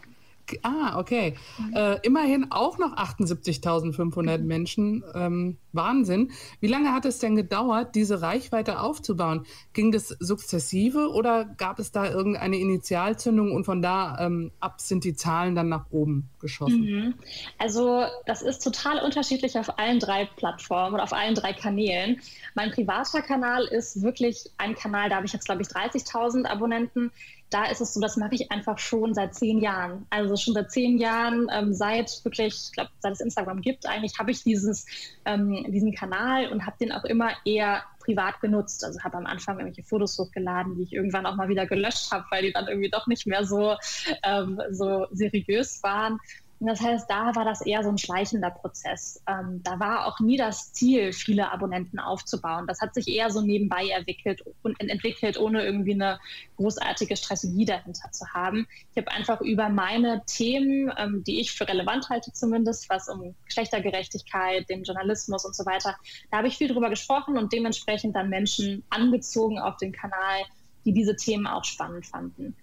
Ah, 0.63 0.99
okay. 0.99 1.37
Äh, 1.75 1.99
immerhin 2.03 2.51
auch 2.51 2.79
noch 2.79 2.97
78.500 2.97 4.39
mhm. 4.39 4.47
Menschen. 4.47 5.05
Ähm, 5.15 5.59
Wahnsinn. 5.73 6.31
Wie 6.61 6.67
lange 6.67 6.93
hat 6.93 7.05
es 7.05 7.19
denn 7.19 7.37
gedauert, 7.37 7.95
diese 7.95 8.23
Reichweite 8.23 8.81
aufzubauen? 8.81 9.47
Ging 9.73 9.93
das 9.93 10.09
sukzessive 10.09 11.11
oder 11.11 11.45
gab 11.45 11.79
es 11.79 11.93
da 11.93 12.11
irgendeine 12.11 12.57
Initialzündung 12.57 13.53
und 13.53 13.65
von 13.65 13.83
da 13.83 14.19
ähm, 14.21 14.53
ab 14.61 14.81
sind 14.81 15.05
die 15.05 15.15
Zahlen 15.15 15.55
dann 15.55 15.69
nach 15.69 15.87
oben 15.91 16.29
geschossen? 16.41 16.81
Mhm. 16.81 17.15
Also 17.59 18.05
das 18.27 18.43
ist 18.43 18.61
total 18.61 18.99
unterschiedlich 19.05 19.59
auf 19.59 19.79
allen 19.79 19.99
drei 19.99 20.29
Plattformen 20.37 20.95
oder 20.95 21.05
auf 21.05 21.13
allen 21.13 21.35
drei 21.35 21.53
Kanälen. 21.53 22.21
Mein 22.55 22.71
privater 22.71 23.23
Kanal 23.23 23.65
ist 23.65 24.03
wirklich 24.03 24.51
ein 24.59 24.75
Kanal, 24.75 25.09
da 25.09 25.17
habe 25.17 25.27
ich 25.27 25.33
jetzt, 25.33 25.47
glaube 25.47 25.63
ich, 25.63 25.69
30.000 25.69 26.47
Abonnenten 26.47 27.11
da 27.53 27.67
ist 27.67 27.81
es 27.81 27.93
so, 27.95 28.01
das 28.01 28.17
mache 28.17 28.35
ich 28.35 28.51
einfach 28.51 28.79
schon 28.79 29.15
seit 29.15 29.35
zehn 29.35 29.61
Jahren. 29.61 30.07
Also 30.11 30.37
schon 30.37 30.55
seit 30.55 30.71
zehn 30.71 30.99
Jahren, 30.99 31.49
ähm, 31.53 31.75
seit 31.75 32.25
wirklich, 32.25 32.55
ich 32.69 32.73
glaube, 32.73 32.91
seit 33.01 33.13
es 33.13 33.21
Instagram 33.21 33.61
gibt, 33.61 33.87
eigentlich 33.87 34.19
habe 34.19 34.31
ich 34.31 34.43
dieses, 34.43 34.87
ähm, 35.25 35.62
diesen 35.71 35.95
Kanal 35.95 36.49
und 36.49 36.67
habe 36.67 36.77
den 36.79 36.93
auch 36.93 37.05
immer 37.05 37.31
eher 37.45 37.83
privat 38.01 38.41
genutzt. 38.41 38.85
Also 38.85 39.01
habe 39.01 39.17
am 39.17 39.27
Anfang 39.27 39.59
irgendwelche 39.59 39.87
Fotos 39.89 40.19
hochgeladen, 40.19 40.77
die 40.77 40.83
ich 40.83 40.93
irgendwann 40.93 41.27
auch 41.27 41.37
mal 41.37 41.49
wieder 41.49 41.67
gelöscht 41.67 42.11
habe, 42.11 42.25
weil 42.31 42.43
die 42.43 42.53
dann 42.53 42.67
irgendwie 42.67 42.91
doch 42.91 43.07
nicht 43.07 43.27
mehr 43.27 43.45
so, 43.45 43.77
ähm, 44.25 44.61
so 44.71 45.07
seriös 45.13 45.83
waren. 45.83 46.19
Und 46.63 46.69
das 46.69 46.81
heißt, 46.81 47.11
da 47.11 47.35
war 47.35 47.45
das 47.45 47.61
eher 47.63 47.83
so 47.83 47.89
ein 47.89 47.99
schleichender 47.99 48.51
Prozess. 48.51 49.21
Ähm, 49.27 49.65
da 49.65 49.81
war 49.81 50.07
auch 50.07 50.21
nie 50.21 50.37
das 50.37 50.73
Ziel, 50.73 51.13
viele 51.13 51.51
Abonnenten 51.51 51.99
aufzubauen. 51.99 52.69
Das 52.69 52.81
hat 52.81 52.95
sich 52.95 53.09
eher 53.09 53.31
so 53.31 53.41
nebenbei 53.41 53.89
entwickelt 53.89 54.45
und 54.63 54.79
entwickelt, 54.79 55.41
ohne 55.41 55.65
irgendwie 55.65 55.95
eine 55.95 56.21
großartige 56.59 57.17
Strategie 57.17 57.65
dahinter 57.65 58.13
zu 58.13 58.29
haben. 58.33 58.69
Ich 58.93 58.97
habe 58.97 59.11
einfach 59.11 59.41
über 59.41 59.71
meine 59.71 60.23
Themen, 60.27 60.93
ähm, 60.99 61.25
die 61.25 61.41
ich 61.41 61.51
für 61.51 61.67
relevant 61.67 62.09
halte 62.11 62.33
zumindest, 62.33 62.89
was 62.89 63.09
um 63.09 63.35
Geschlechtergerechtigkeit, 63.47 64.71
den 64.71 64.85
Journalismus 64.85 65.45
und 65.45 65.57
so 65.57 65.67
weiter, 65.67 65.97
da 66.31 66.37
habe 66.37 66.47
ich 66.47 66.59
viel 66.59 66.69
drüber 66.69 66.91
gesprochen 66.91 67.39
und 67.39 67.53
dementsprechend 67.53 68.15
dann 68.15 68.29
Menschen 68.29 68.85
angezogen 68.89 69.59
auf 69.59 69.79
den 69.79 69.91
Kanal, 69.91 70.45
die 70.85 70.93
diese 70.93 71.17
Themen 71.17 71.49
auch 71.49 71.65
spannend 71.65 72.07
fanden. 72.07 72.55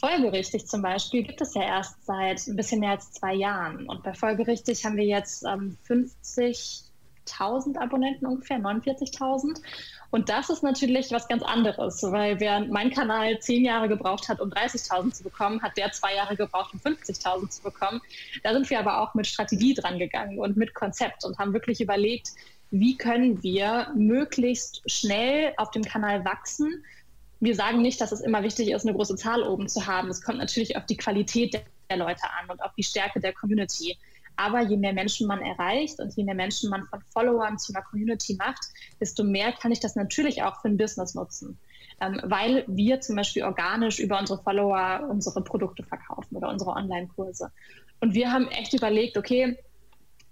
Folgerichtig 0.00 0.66
zum 0.66 0.82
Beispiel 0.82 1.22
gibt 1.22 1.40
es 1.40 1.54
ja 1.54 1.62
erst 1.62 2.04
seit 2.06 2.46
ein 2.46 2.56
bisschen 2.56 2.80
mehr 2.80 2.92
als 2.92 3.12
zwei 3.12 3.34
Jahren. 3.34 3.86
Und 3.88 4.02
bei 4.02 4.14
Folgerichtig 4.14 4.84
haben 4.84 4.96
wir 4.96 5.04
jetzt 5.04 5.44
ähm, 5.44 5.76
50 5.84 6.90
50.000 7.30 7.78
Abonnenten 7.78 8.26
ungefähr, 8.26 8.58
49.000. 8.58 9.60
Und 10.10 10.28
das 10.28 10.50
ist 10.50 10.62
natürlich 10.62 11.12
was 11.12 11.28
ganz 11.28 11.42
anderes, 11.42 12.02
weil 12.02 12.40
während 12.40 12.70
mein 12.70 12.90
Kanal 12.90 13.38
zehn 13.38 13.64
Jahre 13.64 13.88
gebraucht 13.88 14.28
hat, 14.28 14.40
um 14.40 14.50
30.000 14.50 15.12
zu 15.12 15.22
bekommen, 15.22 15.62
hat 15.62 15.76
der 15.76 15.92
zwei 15.92 16.14
Jahre 16.14 16.36
gebraucht, 16.36 16.74
um 16.74 16.80
50.000 16.80 17.48
zu 17.48 17.62
bekommen. 17.62 18.00
Da 18.42 18.52
sind 18.52 18.68
wir 18.70 18.80
aber 18.80 19.00
auch 19.00 19.14
mit 19.14 19.26
Strategie 19.26 19.74
dran 19.74 19.98
gegangen 19.98 20.38
und 20.38 20.56
mit 20.56 20.74
Konzept 20.74 21.24
und 21.24 21.38
haben 21.38 21.52
wirklich 21.52 21.80
überlegt, 21.80 22.30
wie 22.72 22.96
können 22.96 23.42
wir 23.42 23.88
möglichst 23.96 24.82
schnell 24.90 25.52
auf 25.56 25.70
dem 25.70 25.82
Kanal 25.82 26.24
wachsen. 26.24 26.84
Wir 27.40 27.54
sagen 27.54 27.80
nicht, 27.80 28.00
dass 28.00 28.12
es 28.12 28.20
immer 28.20 28.42
wichtig 28.42 28.70
ist, 28.70 28.86
eine 28.86 28.94
große 28.94 29.16
Zahl 29.16 29.42
oben 29.42 29.68
zu 29.68 29.86
haben. 29.86 30.08
Es 30.08 30.22
kommt 30.22 30.38
natürlich 30.38 30.76
auf 30.76 30.84
die 30.84 30.96
Qualität 30.96 31.64
der 31.90 31.96
Leute 31.96 32.22
an 32.38 32.50
und 32.50 32.62
auf 32.62 32.72
die 32.76 32.82
Stärke 32.82 33.20
der 33.20 33.32
Community. 33.32 33.96
Aber 34.36 34.60
je 34.60 34.76
mehr 34.76 34.92
Menschen 34.92 35.26
man 35.26 35.40
erreicht 35.40 36.00
und 36.00 36.14
je 36.16 36.24
mehr 36.24 36.34
Menschen 36.34 36.70
man 36.70 36.86
von 36.86 37.00
Followern 37.12 37.58
zu 37.58 37.74
einer 37.74 37.84
Community 37.84 38.36
macht, 38.36 38.60
desto 39.00 39.24
mehr 39.24 39.52
kann 39.52 39.72
ich 39.72 39.80
das 39.80 39.96
natürlich 39.96 40.42
auch 40.42 40.60
für 40.60 40.68
ein 40.68 40.76
Business 40.76 41.14
nutzen. 41.14 41.58
Ähm, 42.00 42.20
weil 42.24 42.64
wir 42.66 43.00
zum 43.00 43.16
Beispiel 43.16 43.44
organisch 43.44 43.98
über 43.98 44.18
unsere 44.18 44.42
Follower 44.42 45.06
unsere 45.10 45.42
Produkte 45.42 45.82
verkaufen 45.82 46.36
oder 46.36 46.48
unsere 46.48 46.70
Online-Kurse. 46.70 47.50
Und 48.00 48.14
wir 48.14 48.32
haben 48.32 48.48
echt 48.48 48.72
überlegt, 48.72 49.18
okay, 49.18 49.58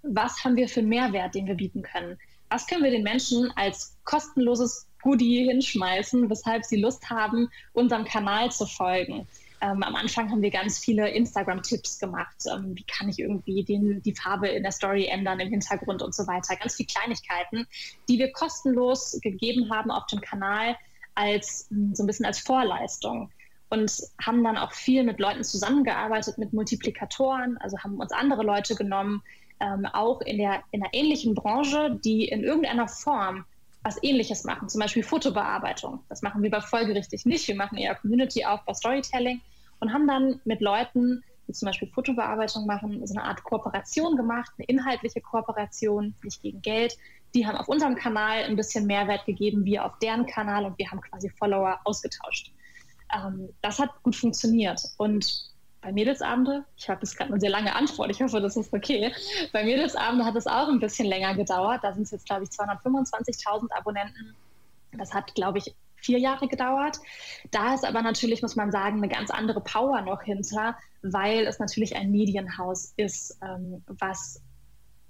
was 0.01 0.43
haben 0.43 0.55
wir 0.55 0.67
für 0.69 0.79
einen 0.79 0.89
Mehrwert, 0.89 1.35
den 1.35 1.45
wir 1.45 1.55
bieten 1.55 1.81
können? 1.81 2.17
Was 2.49 2.65
können 2.65 2.83
wir 2.83 2.91
den 2.91 3.03
Menschen 3.03 3.51
als 3.55 3.97
kostenloses 4.05 4.88
Goodie 5.01 5.45
hinschmeißen, 5.45 6.29
weshalb 6.29 6.65
sie 6.65 6.77
Lust 6.77 7.09
haben, 7.09 7.49
unserem 7.73 8.05
Kanal 8.05 8.51
zu 8.51 8.65
folgen? 8.65 9.27
Ähm, 9.61 9.83
am 9.83 9.95
Anfang 9.95 10.31
haben 10.31 10.41
wir 10.41 10.51
ganz 10.51 10.79
viele 10.79 11.09
Instagram-Tipps 11.09 11.99
gemacht. 11.99 12.35
Ähm, 12.51 12.75
wie 12.75 12.83
kann 12.83 13.09
ich 13.09 13.19
irgendwie 13.19 13.63
den, 13.63 14.01
die 14.01 14.15
Farbe 14.15 14.47
in 14.47 14.63
der 14.63 14.71
Story 14.71 15.05
ändern 15.05 15.39
im 15.39 15.49
Hintergrund 15.49 16.01
und 16.01 16.15
so 16.15 16.27
weiter. 16.27 16.55
Ganz 16.55 16.75
viele 16.75 16.87
Kleinigkeiten, 16.87 17.67
die 18.07 18.19
wir 18.19 18.31
kostenlos 18.31 19.19
gegeben 19.21 19.69
haben 19.69 19.91
auf 19.91 20.05
dem 20.07 20.21
Kanal 20.21 20.77
als 21.15 21.67
hm, 21.69 21.93
so 21.93 22.03
ein 22.03 22.07
bisschen 22.07 22.25
als 22.25 22.39
Vorleistung 22.39 23.29
und 23.69 23.91
haben 24.21 24.43
dann 24.43 24.57
auch 24.57 24.73
viel 24.73 25.03
mit 25.03 25.19
Leuten 25.19 25.43
zusammengearbeitet, 25.43 26.37
mit 26.37 26.53
Multiplikatoren, 26.53 27.57
also 27.57 27.77
haben 27.79 27.99
uns 27.99 28.11
andere 28.11 28.43
Leute 28.43 28.75
genommen, 28.75 29.21
ähm, 29.59 29.85
auch 29.85 30.21
in 30.21 30.37
der 30.37 30.63
in 30.71 30.81
einer 30.81 30.93
ähnlichen 30.93 31.35
Branche, 31.35 31.99
die 32.03 32.27
in 32.27 32.43
irgendeiner 32.43 32.87
Form 32.87 33.45
was 33.83 34.01
Ähnliches 34.03 34.43
machen, 34.43 34.67
zum 34.69 34.81
Beispiel 34.81 35.03
Fotobearbeitung. 35.03 36.03
Das 36.09 36.21
machen 36.21 36.43
wir 36.43 36.49
bei 36.49 36.61
Folgerichtig 36.61 37.25
nicht. 37.25 37.47
Wir 37.47 37.55
machen 37.55 37.77
eher 37.77 37.95
Community-Aufbau, 37.95 38.73
Storytelling 38.73 39.41
und 39.79 39.93
haben 39.93 40.07
dann 40.07 40.41
mit 40.43 40.61
Leuten, 40.61 41.23
die 41.47 41.53
zum 41.53 41.67
Beispiel 41.67 41.87
Fotobearbeitung 41.87 42.65
machen, 42.65 43.05
so 43.07 43.13
eine 43.15 43.23
Art 43.23 43.43
Kooperation 43.43 44.17
gemacht, 44.17 44.51
eine 44.57 44.65
inhaltliche 44.67 45.21
Kooperation, 45.21 46.13
nicht 46.23 46.41
gegen 46.41 46.61
Geld. 46.61 46.97
Die 47.33 47.47
haben 47.47 47.57
auf 47.57 47.67
unserem 47.67 47.95
Kanal 47.95 48.43
ein 48.43 48.55
bisschen 48.55 48.85
Mehrwert 48.85 49.25
gegeben, 49.25 49.63
wir 49.65 49.85
auf 49.85 49.97
deren 49.99 50.25
Kanal 50.25 50.65
und 50.65 50.77
wir 50.77 50.89
haben 50.91 51.01
quasi 51.01 51.29
Follower 51.29 51.79
ausgetauscht. 51.85 52.51
Ähm, 53.15 53.49
das 53.61 53.79
hat 53.79 53.89
gut 54.03 54.15
funktioniert 54.15 54.81
und 54.97 55.48
bei 55.81 55.91
Mädelsabende, 55.91 56.65
ich 56.75 56.89
habe 56.89 57.01
jetzt 57.01 57.15
gerade 57.15 57.31
eine 57.31 57.39
sehr 57.39 57.49
lange 57.49 57.75
Antwort, 57.75 58.11
ich 58.11 58.21
hoffe, 58.21 58.41
das 58.41 58.57
ist 58.57 58.73
okay. 58.73 59.13
Bei 59.53 59.63
Mädelsabende 59.63 60.25
hat 60.25 60.35
es 60.35 60.47
auch 60.47 60.67
ein 60.67 60.79
bisschen 60.79 61.05
länger 61.07 61.35
gedauert. 61.35 61.83
Da 61.83 61.93
sind 61.93 62.03
es 62.03 62.11
jetzt, 62.11 62.25
glaube 62.25 62.43
ich, 62.43 62.49
225.000 62.49 63.71
Abonnenten. 63.71 64.35
Das 64.91 65.13
hat, 65.13 65.33
glaube 65.35 65.59
ich, 65.59 65.75
vier 65.95 66.19
Jahre 66.19 66.47
gedauert. 66.47 66.99
Da 67.51 67.73
ist 67.73 67.85
aber 67.85 68.01
natürlich, 68.01 68.41
muss 68.41 68.55
man 68.55 68.71
sagen, 68.71 68.97
eine 68.97 69.09
ganz 69.09 69.29
andere 69.29 69.61
Power 69.61 70.01
noch 70.01 70.23
hinter, 70.23 70.77
weil 71.01 71.45
es 71.45 71.59
natürlich 71.59 71.95
ein 71.95 72.11
Medienhaus 72.11 72.93
ist, 72.97 73.37
ähm, 73.41 73.83
was 73.87 74.41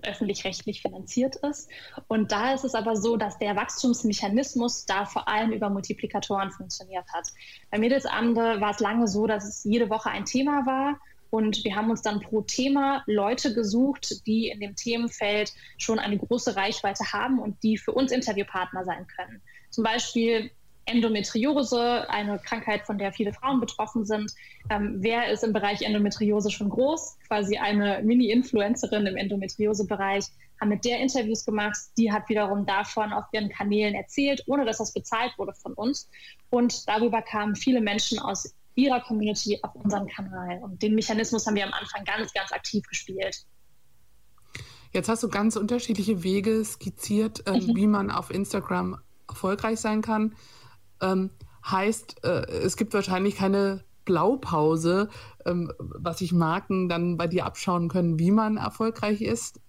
öffentlich-rechtlich 0.03 0.81
finanziert 0.81 1.35
ist. 1.37 1.69
Und 2.07 2.31
da 2.31 2.53
ist 2.53 2.63
es 2.63 2.75
aber 2.75 2.95
so, 2.95 3.17
dass 3.17 3.37
der 3.37 3.55
Wachstumsmechanismus 3.55 4.85
da 4.85 5.05
vor 5.05 5.27
allem 5.27 5.51
über 5.51 5.69
Multiplikatoren 5.69 6.51
funktioniert 6.51 7.05
hat. 7.13 7.27
Bei 7.71 7.77
Mädelsabende 7.77 8.61
war 8.61 8.71
es 8.71 8.79
lange 8.79 9.07
so, 9.07 9.27
dass 9.27 9.45
es 9.45 9.63
jede 9.63 9.89
Woche 9.89 10.09
ein 10.09 10.25
Thema 10.25 10.65
war. 10.65 10.99
Und 11.31 11.63
wir 11.63 11.75
haben 11.75 11.91
uns 11.91 12.01
dann 12.01 12.21
pro 12.21 12.41
Thema 12.41 13.03
Leute 13.05 13.53
gesucht, 13.53 14.25
die 14.25 14.47
in 14.47 14.59
dem 14.59 14.75
Themenfeld 14.75 15.53
schon 15.77 15.99
eine 15.99 16.17
große 16.17 16.55
Reichweite 16.55 17.11
haben 17.13 17.39
und 17.39 17.61
die 17.61 17.77
für 17.77 17.91
uns 17.91 18.11
Interviewpartner 18.11 18.83
sein 18.83 19.05
können. 19.05 19.41
Zum 19.69 19.83
Beispiel 19.83 20.49
Endometriose, 20.89 22.09
eine 22.09 22.39
Krankheit, 22.39 22.85
von 22.85 22.97
der 22.97 23.13
viele 23.13 23.33
Frauen 23.33 23.59
betroffen 23.59 24.05
sind. 24.05 24.33
Ähm, 24.69 24.97
wer 24.99 25.31
ist 25.31 25.43
im 25.43 25.53
Bereich 25.53 25.81
Endometriose 25.81 26.51
schon 26.51 26.69
groß? 26.69 27.17
Quasi 27.27 27.57
eine 27.57 28.01
Mini-Influencerin 28.03 29.05
im 29.05 29.15
Endometriose-Bereich. 29.15 30.25
Haben 30.59 30.69
mit 30.69 30.83
der 30.83 30.99
Interviews 30.99 31.45
gemacht. 31.45 31.77
Die 31.97 32.11
hat 32.11 32.27
wiederum 32.27 32.65
davon 32.65 33.13
auf 33.13 33.25
ihren 33.31 33.49
Kanälen 33.49 33.95
erzählt, 33.95 34.43
ohne 34.47 34.65
dass 34.65 34.79
das 34.79 34.93
bezahlt 34.93 35.31
wurde 35.37 35.53
von 35.53 35.73
uns. 35.73 36.09
Und 36.49 36.87
darüber 36.87 37.21
kamen 37.21 37.55
viele 37.55 37.79
Menschen 37.79 38.19
aus 38.19 38.53
ihrer 38.75 39.01
Community 39.01 39.59
auf 39.61 39.75
unseren 39.75 40.07
Kanal. 40.07 40.59
Und 40.61 40.81
den 40.81 40.95
Mechanismus 40.95 41.45
haben 41.45 41.55
wir 41.55 41.65
am 41.65 41.73
Anfang 41.73 42.03
ganz, 42.05 42.33
ganz 42.33 42.51
aktiv 42.51 42.83
gespielt. 42.87 43.45
Jetzt 44.91 45.07
hast 45.07 45.21
du 45.21 45.29
ganz 45.29 45.55
unterschiedliche 45.55 46.23
Wege 46.23 46.63
skizziert, 46.65 47.45
äh, 47.47 47.59
mhm. 47.59 47.75
wie 47.75 47.87
man 47.87 48.09
auf 48.09 48.31
Instagram 48.31 48.99
erfolgreich 49.27 49.79
sein 49.79 50.01
kann. 50.01 50.35
Ähm, 51.01 51.31
heißt, 51.69 52.23
äh, 52.23 52.45
es 52.51 52.77
gibt 52.77 52.93
wahrscheinlich 52.93 53.35
keine 53.35 53.83
Blaupause, 54.05 55.09
ähm, 55.45 55.71
was 55.77 56.19
sich 56.19 56.31
Marken 56.31 56.89
dann 56.89 57.17
bei 57.17 57.27
dir 57.27 57.45
abschauen 57.45 57.89
können, 57.89 58.17
wie 58.17 58.31
man 58.31 58.57
erfolgreich 58.57 59.21
ist 59.21 59.59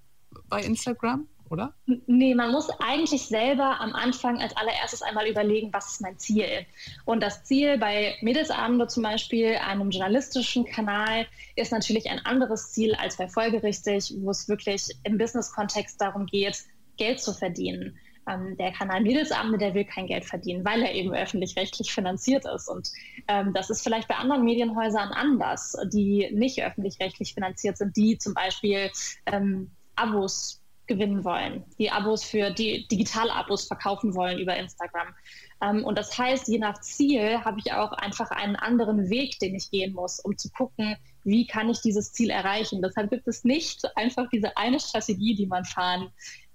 bei 0.49 0.62
Instagram, 0.62 1.28
oder? 1.50 1.75
Nee, 2.06 2.34
man 2.34 2.52
muss 2.52 2.70
eigentlich 2.78 3.26
selber 3.26 3.80
am 3.80 3.92
Anfang 3.92 4.40
als 4.40 4.56
allererstes 4.56 5.02
einmal 5.02 5.26
überlegen, 5.26 5.70
was 5.72 5.92
ist 5.92 6.00
mein 6.00 6.18
Ziel? 6.18 6.64
Und 7.04 7.22
das 7.22 7.44
Ziel 7.44 7.76
bei 7.76 8.16
Mädelsabende 8.22 8.87
zum 8.87 9.02
Beispiel, 9.02 9.56
einem 9.56 9.90
journalistischen 9.90 10.64
Kanal, 10.64 11.26
ist 11.56 11.72
natürlich 11.72 12.08
ein 12.08 12.25
anderes 12.25 12.72
Ziel 12.72 12.94
als 12.94 13.16
bei 13.16 13.28
Folgerichtig, 13.28 14.14
wo 14.20 14.30
es 14.30 14.49
wirklich 14.49 14.88
im 15.02 15.18
Business-Kontext 15.18 16.00
darum 16.00 16.26
geht, 16.26 16.64
Geld 16.96 17.20
zu 17.20 17.34
verdienen 17.34 17.99
ähm, 18.29 18.57
der 18.57 18.73
Kanal 18.73 19.03
Mädelsabende, 19.03 19.59
der 19.59 19.75
will 19.75 19.85
kein 19.85 20.07
Geld 20.07 20.25
verdienen, 20.25 20.65
weil 20.65 20.83
er 20.83 20.95
eben 20.95 21.12
öffentlich-rechtlich 21.12 21.93
finanziert 21.93 22.45
ist. 22.47 22.69
Und 22.69 22.91
ähm, 23.29 23.53
das 23.55 23.71
ist 23.71 23.83
vielleicht 23.83 24.09
bei 24.09 24.17
anderen 24.17 24.45
Medienhäusern 24.45 25.09
anders, 25.09 25.77
die 25.93 26.31
nicht 26.33 26.62
öffentlich-rechtlich 26.62 27.35
finanziert 27.35 27.79
sind, 27.79 27.97
die 27.97 28.19
zum 28.19 28.35
Beispiel 28.35 28.91
ähm, 29.27 29.71
Abos 29.97 30.61
gewinnen 30.91 31.25
wollen, 31.25 31.65
die 31.79 31.89
Abos 31.93 32.25
für 32.25 32.50
die 32.50 32.89
Digital-Abos 32.89 33.69
verkaufen 33.69 34.12
wollen 34.17 34.41
über 34.41 34.57
Instagram. 34.57 35.15
Ähm, 35.62 35.85
und 35.85 35.97
das 35.97 36.19
heißt, 36.19 36.49
je 36.49 36.59
nach 36.59 36.81
Ziel 36.81 37.45
habe 37.45 37.61
ich 37.65 37.73
auch 37.73 37.93
einfach 37.93 38.33
einen 38.33 38.57
anderen 38.57 39.09
Weg, 39.09 39.39
den 39.39 39.55
ich 39.55 39.71
gehen 39.71 39.95
muss, 39.95 40.19
um 40.19 40.37
zu 40.37 40.50
gucken, 40.50 40.97
wie 41.23 41.47
kann 41.47 41.71
ich 41.71 41.81
dieses 41.81 42.12
Ziel 42.12 42.31
erreichen. 42.31 42.83
Deshalb 42.83 43.11
gibt 43.11 43.29
es 43.29 43.45
nicht 43.45 43.85
einfach 43.97 44.29
diese 44.31 44.57
eine 44.57 44.81
Strategie, 44.81 45.37
die 45.37 45.47
man 45.47 45.65
fahren 45.65 46.11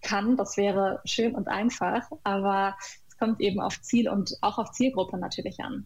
kann. 0.06 0.38
Das 0.38 0.56
wäre 0.58 1.02
schön 1.04 1.36
und 1.36 1.48
einfach, 1.48 2.04
aber 2.24 2.76
es 3.08 3.18
kommt 3.18 3.42
eben 3.42 3.60
auf 3.60 3.82
Ziel 3.82 4.10
und 4.10 4.38
auch 4.42 4.58
auf 4.58 4.72
Zielgruppe 4.72 5.18
natürlich 5.18 5.60
an. 5.60 5.86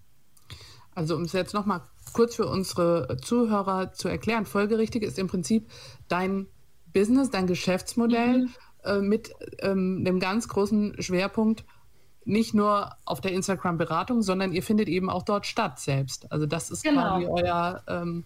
Also 0.94 1.16
um 1.16 1.24
es 1.24 1.34
jetzt 1.34 1.54
nochmal 1.54 1.82
kurz 2.14 2.36
für 2.36 2.48
unsere 2.48 3.18
Zuhörer 3.22 3.94
zu 3.94 4.08
erklären, 4.08 4.46
folgerichtig 4.46 5.04
ist 5.04 5.18
im 5.18 5.28
Prinzip 5.28 5.70
dein 6.08 6.48
Business, 6.94 7.30
dein 7.30 7.48
Geschäftsmodell 7.48 8.40
mhm. 8.40 8.50
äh, 8.84 9.00
mit 9.00 9.34
ähm, 9.60 10.04
einem 10.06 10.20
ganz 10.20 10.48
großen 10.48 11.02
Schwerpunkt 11.02 11.64
nicht 12.26 12.54
nur 12.54 12.96
auf 13.06 13.22
der 13.22 13.32
Instagram-Beratung, 13.32 14.22
sondern 14.22 14.52
ihr 14.52 14.64
findet 14.64 14.88
eben 14.88 15.10
auch 15.10 15.24
dort 15.24 15.46
statt 15.46 15.80
selbst. 15.80 16.32
Also 16.32 16.46
das 16.46 16.70
ist 16.70 16.84
genau. 16.84 17.02
quasi 17.02 17.26
euer, 17.28 17.84
ähm, 17.88 18.26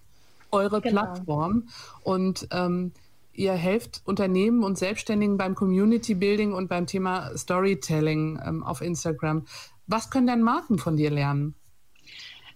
eure 0.51 0.81
genau. 0.81 1.03
Plattform. 1.03 1.69
Und 2.01 2.47
ähm, 2.51 2.91
ihr 3.33 3.53
helft 3.53 4.01
Unternehmen 4.05 4.63
und 4.63 4.77
Selbstständigen 4.77 5.37
beim 5.37 5.55
Community 5.55 6.15
Building 6.15 6.53
und 6.53 6.67
beim 6.67 6.87
Thema 6.87 7.35
Storytelling 7.35 8.39
ähm, 8.45 8.63
auf 8.63 8.81
Instagram. 8.81 9.45
Was 9.87 10.09
können 10.09 10.27
denn 10.27 10.41
Marken 10.41 10.77
von 10.77 10.95
dir 10.95 11.11
lernen? 11.11 11.55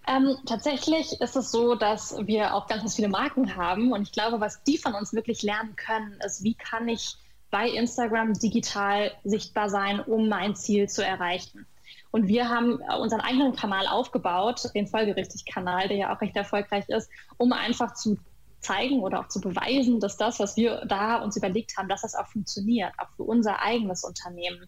Ähm, 0.06 0.36
tatsächlich 0.46 1.20
ist 1.20 1.36
es 1.36 1.50
so, 1.50 1.74
dass 1.74 2.16
wir 2.26 2.54
auch 2.54 2.66
ganz, 2.66 2.80
ganz 2.80 2.96
viele 2.96 3.08
Marken 3.08 3.56
haben. 3.56 3.92
Und 3.92 4.02
ich 4.02 4.12
glaube, 4.12 4.40
was 4.40 4.62
die 4.62 4.78
von 4.78 4.94
uns 4.94 5.12
wirklich 5.12 5.42
lernen 5.42 5.76
können, 5.76 6.18
ist, 6.24 6.42
wie 6.42 6.54
kann 6.54 6.88
ich 6.88 7.16
bei 7.50 7.68
Instagram 7.68 8.32
digital 8.34 9.12
sichtbar 9.24 9.68
sein, 9.68 10.00
um 10.00 10.28
mein 10.28 10.54
Ziel 10.54 10.88
zu 10.88 11.04
erreichen. 11.04 11.66
Und 12.10 12.26
wir 12.26 12.48
haben 12.48 12.80
unseren 13.00 13.20
eigenen 13.20 13.54
Kanal 13.54 13.86
aufgebaut, 13.86 14.70
den 14.74 14.86
Folgerichtig-Kanal, 14.86 15.88
der 15.88 15.96
ja 15.96 16.14
auch 16.14 16.20
recht 16.20 16.36
erfolgreich 16.36 16.88
ist, 16.88 17.10
um 17.36 17.52
einfach 17.52 17.94
zu 17.94 18.16
zeigen 18.60 19.00
oder 19.00 19.20
auch 19.20 19.28
zu 19.28 19.40
beweisen, 19.40 20.00
dass 20.00 20.16
das, 20.16 20.40
was 20.40 20.56
wir 20.56 20.84
da 20.86 21.16
uns 21.22 21.36
überlegt 21.36 21.76
haben, 21.76 21.88
dass 21.88 22.02
das 22.02 22.14
auch 22.14 22.26
funktioniert, 22.26 22.92
auch 22.98 23.08
für 23.16 23.22
unser 23.22 23.62
eigenes 23.62 24.04
Unternehmen. 24.04 24.66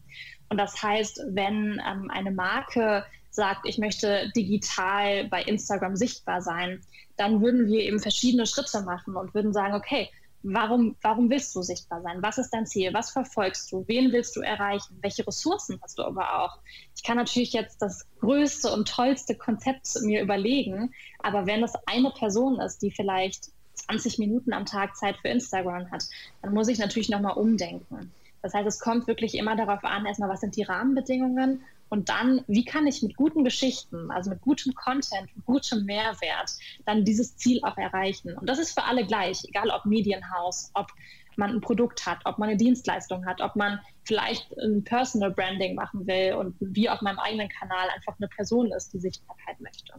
Und 0.49 0.59
das 0.59 0.83
heißt, 0.83 1.23
wenn 1.29 1.81
ähm, 1.87 2.11
eine 2.11 2.31
Marke 2.31 3.05
sagt, 3.31 3.67
ich 3.67 3.79
möchte 3.79 4.31
digital 4.35 5.25
bei 5.29 5.43
Instagram 5.43 5.97
sichtbar 5.97 6.43
sein, 6.43 6.81
dann 7.17 7.43
würden 7.43 7.67
wir 7.67 7.81
eben 7.83 8.01
verschiedene 8.01 8.47
Schritte 8.47 8.83
machen 8.83 9.17
und 9.17 9.35
würden 9.35 9.53
sagen, 9.53 9.75
okay, 9.75 10.09
warum, 10.43 10.97
warum 11.03 11.31
willst 11.31 11.55
du 11.55 11.63
sichtbar 11.63 12.03
sein? 12.03 12.23
Was 12.23 12.39
ist 12.39 12.51
dein 12.51 12.67
Ziel? 12.67 12.93
Was 12.95 13.11
verfolgst 13.11 13.71
du? 13.71 13.85
Wen 13.87 14.13
willst 14.13 14.37
du 14.37 14.41
erreichen? 14.41 14.99
Welche 15.03 15.27
Ressourcen 15.27 15.79
hast 15.83 15.99
du 15.99 16.05
aber 16.05 16.43
auch? 16.43 16.59
Ich 16.97 17.03
kann 17.03 17.17
natürlich 17.17 17.53
jetzt 17.53 17.83
das 17.83 18.07
größte 18.21 18.73
und 18.73 18.89
tollste 18.89 19.35
Konzept 19.35 19.89
mir 20.03 20.23
überlegen, 20.23 20.93
aber 21.21 21.47
wenn 21.47 21.63
es 21.63 21.73
eine 21.87 22.11
Person 22.11 22.61
ist, 22.61 22.79
die 22.83 22.91
vielleicht 22.91 23.51
20 23.85 24.19
Minuten 24.19 24.53
am 24.53 24.67
Tag 24.67 24.97
Zeit 24.97 25.17
für 25.19 25.29
Instagram 25.29 25.91
hat, 25.91 26.05
dann 26.43 26.55
muss 26.55 26.69
ich 26.69 26.79
natürlich 26.79 27.09
nochmal 27.09 27.37
umdenken. 27.37 28.13
Das 28.43 28.55
heißt, 28.55 28.67
es 28.67 28.81
kommt 28.81 29.07
wirklich 29.07 29.35
immer 29.35 29.57
darauf 29.57 29.85
an, 29.85 30.07
erstmal, 30.07 30.31
was 30.31 30.41
sind 30.41 30.57
die 30.57 30.63
Rahmenbedingungen 30.63 31.63
und 31.91 32.09
dann, 32.09 32.45
wie 32.47 32.65
kann 32.65 32.87
ich 32.87 33.03
mit 33.03 33.17
guten 33.17 33.45
Geschichten, 33.45 34.11
also 34.11 34.31
mit 34.31 34.41
gutem 34.41 34.75
Content, 34.75 35.29
gutem 35.45 35.85
Mehrwert, 35.85 36.53
dann 36.87 37.05
dieses 37.05 37.37
Ziel 37.37 37.61
auch 37.65 37.77
erreichen. 37.77 38.37
Und 38.39 38.49
das 38.49 38.59
ist 38.59 38.73
für 38.73 38.85
alle 38.85 39.05
gleich, 39.05 39.45
egal 39.45 39.71
ob 39.71 39.85
Medienhaus, 39.85 40.71
ob 40.75 40.87
man 41.37 41.51
ein 41.51 41.61
Produkt 41.61 42.07
hat, 42.07 42.21
ob 42.25 42.39
man 42.39 42.49
eine 42.49 42.59
Dienstleistung 42.59 43.27
hat, 43.27 43.41
ob 43.41 43.57
man 43.57 43.81
vielleicht 44.05 44.57
ein 44.59 44.85
Personal 44.85 45.33
Branding 45.33 45.75
machen 45.75 46.07
will 46.07 46.35
und 46.35 46.55
wie 46.61 46.89
auf 46.89 47.01
meinem 47.03 47.19
eigenen 47.19 47.49
Kanal 47.49 47.89
einfach 47.95 48.15
eine 48.19 48.29
Person 48.29 48.71
ist, 48.73 48.93
die 48.93 49.01
Sichtbarkeit 49.01 49.61
möchte. 49.61 49.95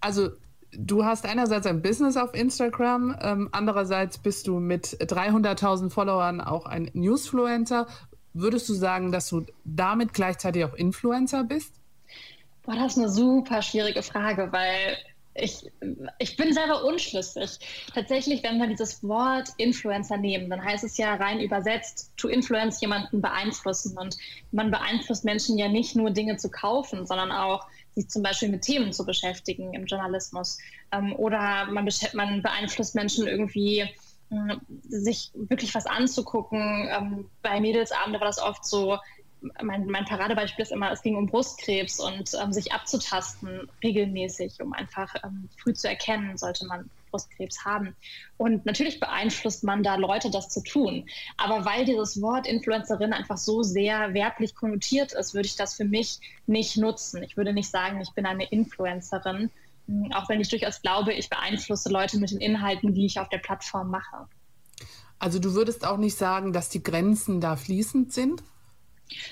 Also 0.00 0.30
du 0.72 1.04
hast 1.04 1.26
einerseits 1.26 1.66
ein 1.66 1.82
Business 1.82 2.16
auf 2.16 2.34
Instagram, 2.34 3.16
ähm, 3.20 3.48
andererseits 3.52 4.18
bist 4.18 4.46
du 4.46 4.58
mit 4.58 4.86
300.000 4.86 5.90
Followern 5.90 6.40
auch 6.40 6.66
ein 6.66 6.90
Newsfluencer. 6.94 7.86
Würdest 8.34 8.68
du 8.68 8.74
sagen, 8.74 9.12
dass 9.12 9.28
du 9.28 9.44
damit 9.64 10.14
gleichzeitig 10.14 10.64
auch 10.64 10.74
Influencer 10.74 11.44
bist? 11.44 11.74
Boah, 12.62 12.74
das 12.76 12.92
ist 12.92 12.98
eine 12.98 13.08
super 13.08 13.60
schwierige 13.60 14.02
Frage, 14.02 14.52
weil 14.52 14.96
ich, 15.34 15.70
ich 16.18 16.36
bin 16.36 16.52
selber 16.52 16.84
unschlüssig. 16.84 17.58
Tatsächlich, 17.94 18.42
wenn 18.42 18.58
wir 18.58 18.66
dieses 18.66 19.02
Wort 19.02 19.48
Influencer 19.56 20.18
nehmen, 20.18 20.50
dann 20.50 20.62
heißt 20.62 20.84
es 20.84 20.98
ja 20.98 21.14
rein 21.14 21.40
übersetzt, 21.40 22.12
to 22.16 22.28
influence 22.28 22.80
jemanden 22.80 23.22
beeinflussen. 23.22 23.96
Und 23.98 24.16
man 24.50 24.70
beeinflusst 24.70 25.24
Menschen 25.24 25.56
ja 25.58 25.68
nicht 25.68 25.96
nur 25.96 26.10
Dinge 26.10 26.36
zu 26.36 26.50
kaufen, 26.50 27.06
sondern 27.06 27.32
auch 27.32 27.66
sich 27.94 28.08
zum 28.08 28.22
Beispiel 28.22 28.48
mit 28.48 28.62
Themen 28.62 28.92
zu 28.92 29.04
beschäftigen 29.04 29.74
im 29.74 29.86
Journalismus. 29.86 30.58
Ähm, 30.92 31.14
oder 31.16 31.66
man, 31.66 31.88
man 32.14 32.42
beeinflusst 32.42 32.94
Menschen 32.94 33.26
irgendwie, 33.26 33.80
äh, 33.80 34.56
sich 34.88 35.30
wirklich 35.34 35.74
was 35.74 35.86
anzugucken. 35.86 36.88
Ähm, 36.90 37.30
bei 37.42 37.60
Mädelsabende 37.60 38.20
war 38.20 38.26
das 38.26 38.40
oft 38.40 38.64
so, 38.64 38.98
mein, 39.62 39.86
mein, 39.86 40.04
Paradebeispiel 40.04 40.62
ist 40.62 40.72
immer, 40.72 40.92
es 40.92 41.02
ging 41.02 41.16
um 41.16 41.26
Brustkrebs 41.26 42.00
und 42.00 42.30
ähm, 42.40 42.52
sich 42.52 42.72
abzutasten 42.72 43.68
regelmäßig, 43.82 44.60
um 44.62 44.72
einfach 44.72 45.14
ähm, 45.24 45.48
früh 45.58 45.74
zu 45.74 45.88
erkennen, 45.88 46.38
sollte 46.38 46.66
man 46.66 46.88
Brustkrebs 47.12 47.64
haben. 47.64 47.94
Und 48.36 48.66
natürlich 48.66 48.98
beeinflusst 48.98 49.62
man 49.62 49.84
da 49.84 49.94
Leute, 49.94 50.30
das 50.30 50.48
zu 50.48 50.62
tun. 50.62 51.08
Aber 51.36 51.64
weil 51.64 51.84
dieses 51.84 52.20
Wort 52.20 52.48
Influencerin 52.48 53.12
einfach 53.12 53.36
so 53.36 53.62
sehr 53.62 54.14
werblich 54.14 54.56
konnotiert 54.56 55.12
ist, 55.12 55.34
würde 55.34 55.46
ich 55.46 55.54
das 55.54 55.74
für 55.74 55.84
mich 55.84 56.18
nicht 56.46 56.76
nutzen. 56.76 57.22
Ich 57.22 57.36
würde 57.36 57.52
nicht 57.52 57.70
sagen, 57.70 58.00
ich 58.00 58.12
bin 58.12 58.26
eine 58.26 58.50
Influencerin, 58.50 59.50
hm, 59.86 60.12
auch 60.12 60.28
wenn 60.28 60.40
ich 60.40 60.48
durchaus 60.48 60.82
glaube, 60.82 61.12
ich 61.12 61.28
beeinflusse 61.28 61.90
Leute 61.90 62.18
mit 62.18 62.30
den 62.30 62.40
Inhalten, 62.40 62.94
die 62.94 63.06
ich 63.06 63.20
auf 63.20 63.28
der 63.28 63.38
Plattform 63.38 63.90
mache. 63.90 64.26
Also 65.18 65.38
du 65.38 65.54
würdest 65.54 65.86
auch 65.86 65.98
nicht 65.98 66.16
sagen, 66.16 66.52
dass 66.52 66.68
die 66.68 66.82
Grenzen 66.82 67.40
da 67.40 67.54
fließend 67.54 68.12
sind? 68.12 68.42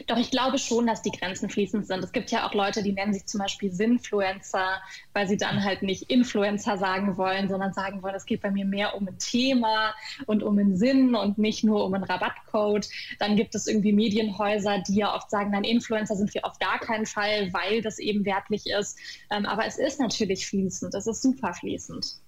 Doch 0.06 0.16
ich 0.16 0.30
glaube 0.30 0.58
schon, 0.58 0.86
dass 0.86 1.02
die 1.02 1.10
Grenzen 1.10 1.48
fließend 1.48 1.86
sind. 1.86 2.02
Es 2.02 2.12
gibt 2.12 2.30
ja 2.30 2.46
auch 2.46 2.54
Leute, 2.54 2.82
die 2.82 2.92
nennen 2.92 3.12
sich 3.12 3.26
zum 3.26 3.40
Beispiel 3.40 3.72
Sinfluencer, 3.72 4.80
weil 5.12 5.28
sie 5.28 5.36
dann 5.36 5.64
halt 5.64 5.82
nicht 5.82 6.10
Influencer 6.10 6.78
sagen 6.78 7.16
wollen, 7.16 7.48
sondern 7.48 7.72
sagen 7.72 8.02
wollen, 8.02 8.14
es 8.14 8.26
geht 8.26 8.42
bei 8.42 8.50
mir 8.50 8.64
mehr 8.64 8.94
um 8.94 9.08
ein 9.08 9.18
Thema 9.18 9.94
und 10.26 10.42
um 10.42 10.58
einen 10.58 10.76
Sinn 10.76 11.14
und 11.14 11.38
nicht 11.38 11.64
nur 11.64 11.84
um 11.84 11.94
einen 11.94 12.04
Rabattcode. 12.04 12.88
Dann 13.18 13.36
gibt 13.36 13.54
es 13.54 13.66
irgendwie 13.66 13.92
Medienhäuser, 13.92 14.78
die 14.86 14.96
ja 14.96 15.14
oft 15.14 15.30
sagen, 15.30 15.50
nein, 15.50 15.64
Influencer 15.64 16.16
sind 16.16 16.32
wir 16.34 16.44
auf 16.44 16.58
gar 16.58 16.78
keinen 16.78 17.06
Fall, 17.06 17.52
weil 17.52 17.82
das 17.82 17.98
eben 17.98 18.24
wertlich 18.24 18.66
ist. 18.66 18.98
Ähm, 19.30 19.46
aber 19.46 19.66
es 19.66 19.78
ist 19.78 20.00
natürlich 20.00 20.46
fließend, 20.46 20.94
es 20.94 21.06
ist 21.06 21.22
super 21.22 21.54
fließend. 21.54 22.20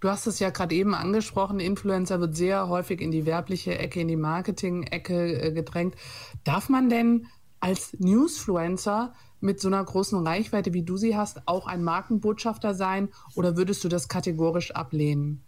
Du 0.00 0.08
hast 0.08 0.26
es 0.26 0.38
ja 0.38 0.48
gerade 0.48 0.74
eben 0.74 0.94
angesprochen, 0.94 1.60
Influencer 1.60 2.20
wird 2.20 2.34
sehr 2.34 2.68
häufig 2.68 3.02
in 3.02 3.10
die 3.10 3.26
werbliche 3.26 3.78
Ecke, 3.78 4.00
in 4.00 4.08
die 4.08 4.16
Marketing-Ecke 4.16 5.42
äh, 5.42 5.52
gedrängt. 5.52 5.94
Darf 6.42 6.70
man 6.70 6.88
denn 6.88 7.26
als 7.60 7.94
Newsfluencer 7.98 9.12
mit 9.40 9.60
so 9.60 9.68
einer 9.68 9.84
großen 9.84 10.26
Reichweite, 10.26 10.72
wie 10.72 10.82
du 10.82 10.96
sie 10.96 11.16
hast, 11.16 11.46
auch 11.46 11.66
ein 11.66 11.84
Markenbotschafter 11.84 12.74
sein 12.74 13.10
oder 13.34 13.58
würdest 13.58 13.84
du 13.84 13.88
das 13.88 14.08
kategorisch 14.08 14.70
ablehnen? 14.70 15.42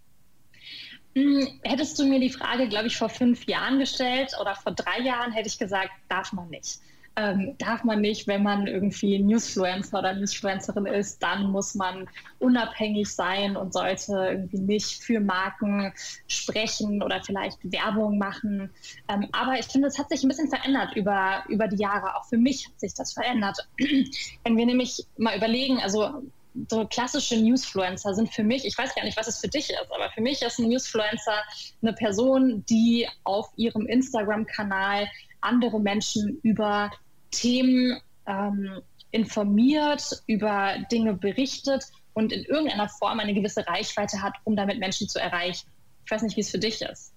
Hm, 1.15 1.47
hättest 1.63 1.99
du 1.99 2.05
mir 2.05 2.21
die 2.21 2.31
Frage, 2.31 2.69
glaube 2.69 2.87
ich, 2.87 2.97
vor 2.97 3.09
fünf 3.09 3.47
Jahren 3.47 3.79
gestellt 3.79 4.33
oder 4.41 4.55
vor 4.55 4.73
drei 4.73 5.01
Jahren, 5.01 5.33
hätte 5.33 5.49
ich 5.49 5.59
gesagt, 5.59 5.91
darf 6.09 6.33
man 6.33 6.49
nicht 6.51 6.81
ähm, 7.17 7.55
darf 7.59 7.85
man 7.85 8.01
nicht, 8.01 8.27
wenn 8.27 8.43
man 8.43 8.67
irgendwie 8.67 9.19
Newsfluencer 9.19 9.99
oder 9.99 10.15
Newsfluencerin 10.15 10.87
ist, 10.87 11.23
dann 11.23 11.51
muss 11.51 11.75
man 11.75 12.09
unabhängig 12.39 13.13
sein 13.13 13.57
und 13.57 13.73
sollte 13.73 14.13
irgendwie 14.13 14.59
nicht 14.59 15.03
für 15.03 15.21
Marken 15.21 15.93
sprechen 16.27 17.03
oder 17.03 17.23
vielleicht 17.23 17.59
Werbung 17.71 18.19
machen. 18.19 18.71
Ähm, 19.09 19.29
aber 19.33 19.59
ich 19.59 19.67
finde, 19.67 19.89
es 19.89 19.99
hat 19.99 20.09
sich 20.09 20.23
ein 20.23 20.29
bisschen 20.29 20.49
verändert 20.49 20.97
über, 20.97 21.45
über 21.49 21.69
die 21.69 21.77
Jahre. 21.77 22.17
Auch 22.17 22.25
für 22.27 22.39
mich 22.39 22.67
hat 22.67 22.81
sich 22.81 22.95
das 22.95 23.13
verändert. 23.13 23.59
wenn 24.45 24.57
wir 24.57 24.67
nämlich 24.67 25.07
mal 25.19 25.37
überlegen, 25.37 25.81
also 25.81 26.23
so 26.69 26.87
klassische 26.87 27.37
Newsfluencer 27.37 28.15
sind 28.15 28.33
für 28.33 28.43
mich, 28.43 28.65
ich 28.65 28.77
weiß 28.77 28.95
gar 28.95 29.05
nicht, 29.05 29.17
was 29.17 29.27
es 29.27 29.39
für 29.39 29.49
dich 29.49 29.71
ist, 29.71 29.79
aber 29.91 30.11
für 30.11 30.21
mich 30.21 30.43
ist 30.43 30.59
ein 30.59 30.69
Newsfluencer 30.69 31.43
eine 31.81 31.93
Person, 31.95 32.65
die 32.69 33.09
auf 33.25 33.51
ihrem 33.57 33.87
Instagram-Kanal 33.87 35.09
andere 35.43 35.81
Menschen 35.81 36.39
über 36.43 36.91
Themen 37.31 38.01
ähm, 38.27 38.81
informiert, 39.11 40.23
über 40.27 40.75
Dinge 40.91 41.15
berichtet 41.15 41.85
und 42.15 42.33
in 42.33 42.45
irgendeiner 42.45 42.89
Form 42.89 43.21
eine 43.21 43.35
gewisse 43.35 43.67
Reichweite 43.67 44.23
hat, 44.23 44.35
um 44.45 44.57
damit 44.57 44.79
Menschen 44.79 45.09
zu 45.09 45.19
erreichen. 45.19 45.69
Ich 46.05 46.11
weiß 46.11 46.23
nicht, 46.23 46.37
wie 46.37 46.41
es 46.41 46.51
für 46.51 46.59
dich 46.59 46.83
ist. 46.83 47.13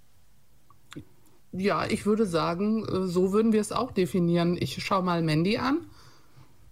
Ja, 1.51 1.85
ich 1.85 2.05
würde 2.05 2.25
sagen, 2.25 2.85
äh, 2.85 3.07
so 3.07 3.31
würden 3.31 3.53
wir 3.53 3.61
es 3.61 3.71
auch 3.71 3.91
definieren. 3.91 4.57
Ich 4.59 4.83
schaue 4.83 5.03
mal 5.03 5.21
Mandy 5.21 5.57
an. 5.57 5.85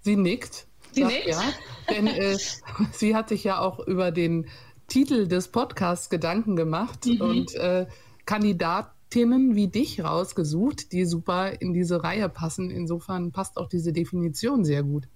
Sie 0.02 0.16
nickt. 0.16 0.68
Sie 0.92 1.02
sagt, 1.02 1.14
nickt? 1.14 1.28
Ja, 1.28 1.42
denn 1.90 2.08
äh, 2.08 2.38
sie 2.92 3.16
hat 3.16 3.30
sich 3.30 3.44
ja 3.44 3.60
auch 3.60 3.80
über 3.80 4.12
den 4.12 4.48
Titel 4.88 5.28
des 5.28 5.48
Podcasts 5.48 6.10
Gedanken 6.10 6.56
gemacht 6.56 7.06
mhm. 7.06 7.22
und 7.22 7.56
äh, 7.56 7.88
Kandidat 8.26 8.93
Themen 9.14 9.56
wie 9.56 9.68
dich 9.68 10.04
rausgesucht, 10.04 10.92
die 10.92 11.06
super 11.06 11.62
in 11.62 11.72
diese 11.72 12.04
Reihe 12.04 12.30
passen. 12.30 12.72
Insofern 12.72 13.32
passt 13.32 13.58
auch 13.58 13.70
diese 13.70 13.94
Definition 13.94 14.66
sehr 14.66 14.82
gut. 14.82 15.08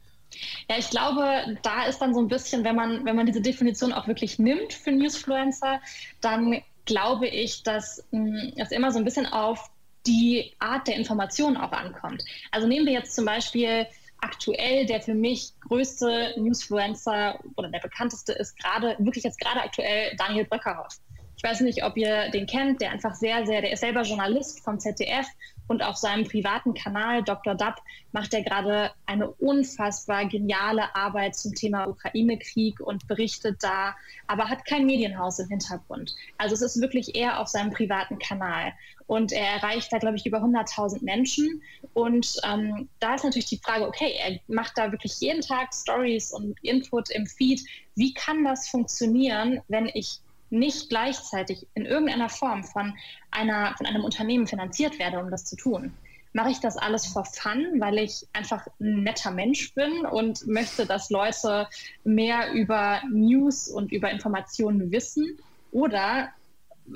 Ja, 0.69 0.77
ich 0.77 0.91
glaube, 0.91 1.57
da 1.63 1.85
ist 1.85 1.97
dann 1.97 2.13
so 2.13 2.19
ein 2.19 2.27
bisschen, 2.27 2.63
wenn 2.63 2.75
man, 2.75 3.05
wenn 3.05 3.15
man 3.15 3.25
diese 3.25 3.41
Definition 3.41 3.93
auch 3.93 4.07
wirklich 4.07 4.37
nimmt 4.37 4.73
für 4.73 4.91
Newsfluencer, 4.91 5.79
dann 6.21 6.61
glaube 6.85 7.27
ich, 7.27 7.63
dass 7.63 8.05
hm, 8.11 8.53
es 8.57 8.71
immer 8.71 8.91
so 8.91 8.99
ein 8.99 9.05
bisschen 9.05 9.25
auf 9.25 9.71
die 10.05 10.53
Art 10.59 10.87
der 10.87 10.95
Information 10.95 11.57
auch 11.57 11.71
ankommt. 11.71 12.23
Also 12.51 12.67
nehmen 12.67 12.85
wir 12.85 12.93
jetzt 12.93 13.15
zum 13.15 13.25
Beispiel 13.25 13.87
aktuell 14.19 14.85
der 14.85 15.01
für 15.01 15.15
mich 15.15 15.53
größte 15.67 16.35
Newsfluencer 16.37 17.39
oder 17.55 17.69
der 17.69 17.79
bekannteste 17.79 18.33
ist 18.33 18.57
gerade, 18.59 18.95
wirklich 18.99 19.23
jetzt 19.23 19.39
gerade 19.39 19.61
aktuell 19.61 20.15
Daniel 20.17 20.45
Bröckerhoff. 20.45 20.99
Ich 21.37 21.43
weiß 21.43 21.61
nicht, 21.61 21.83
ob 21.83 21.95
ihr 21.97 22.31
den 22.31 22.47
kennt, 22.47 22.81
der 22.81 22.91
einfach 22.91 23.13
sehr, 23.13 23.45
sehr, 23.45 23.61
der 23.61 23.71
ist 23.71 23.81
selber 23.81 24.01
Journalist 24.01 24.63
vom 24.63 24.79
ZDF 24.79 25.27
und 25.67 25.83
auf 25.83 25.95
seinem 25.95 26.25
privaten 26.25 26.73
Kanal 26.73 27.23
Dr. 27.23 27.53
Dub 27.53 27.75
macht 28.11 28.33
er 28.33 28.41
gerade 28.41 28.91
eine 29.05 29.29
unfassbar 29.29 30.25
geniale 30.25 30.95
Arbeit 30.95 31.35
zum 31.35 31.53
Thema 31.53 31.87
Ukraine-Krieg 31.87 32.79
und 32.79 33.07
berichtet 33.07 33.57
da, 33.61 33.95
aber 34.25 34.49
hat 34.49 34.65
kein 34.65 34.87
Medienhaus 34.87 35.37
im 35.37 35.49
Hintergrund. 35.49 36.15
Also 36.39 36.55
es 36.55 36.61
ist 36.61 36.81
wirklich 36.81 37.15
eher 37.15 37.39
auf 37.39 37.49
seinem 37.49 37.71
privaten 37.71 38.17
Kanal. 38.17 38.73
Und 39.05 39.31
er 39.31 39.45
erreicht 39.45 39.93
da, 39.93 39.99
glaube 39.99 40.17
ich, 40.17 40.25
über 40.25 40.39
100.000 40.39 41.03
Menschen. 41.03 41.61
Und 41.93 42.35
ähm, 42.43 42.89
da 42.99 43.15
ist 43.15 43.23
natürlich 43.23 43.47
die 43.47 43.61
Frage, 43.63 43.87
okay, 43.87 44.15
er 44.19 44.39
macht 44.47 44.77
da 44.77 44.91
wirklich 44.91 45.19
jeden 45.19 45.41
Tag 45.41 45.73
Stories 45.73 46.33
und 46.33 46.57
Input 46.61 47.09
im 47.11 47.25
Feed. 47.25 47.61
Wie 47.95 48.13
kann 48.13 48.43
das 48.43 48.67
funktionieren, 48.67 49.61
wenn 49.69 49.85
ich 49.93 50.19
nicht 50.49 50.89
gleichzeitig 50.89 51.67
in 51.73 51.85
irgendeiner 51.85 52.29
Form 52.29 52.63
von, 52.63 52.97
einer, 53.31 53.75
von 53.77 53.85
einem 53.85 54.03
Unternehmen 54.03 54.47
finanziert 54.47 54.99
werde, 54.99 55.19
um 55.19 55.29
das 55.29 55.45
zu 55.45 55.55
tun. 55.55 55.93
Mache 56.33 56.51
ich 56.51 56.59
das 56.59 56.77
alles 56.77 57.07
for 57.07 57.25
fun, 57.25 57.79
weil 57.79 57.97
ich 57.97 58.27
einfach 58.33 58.67
ein 58.79 59.03
netter 59.03 59.31
Mensch 59.31 59.73
bin 59.73 60.05
und 60.05 60.45
möchte, 60.45 60.85
dass 60.85 61.09
Leute 61.09 61.67
mehr 62.03 62.51
über 62.51 63.01
News 63.11 63.67
und 63.67 63.91
über 63.91 64.11
Informationen 64.11 64.91
wissen? 64.91 65.39
Oder 65.71 66.29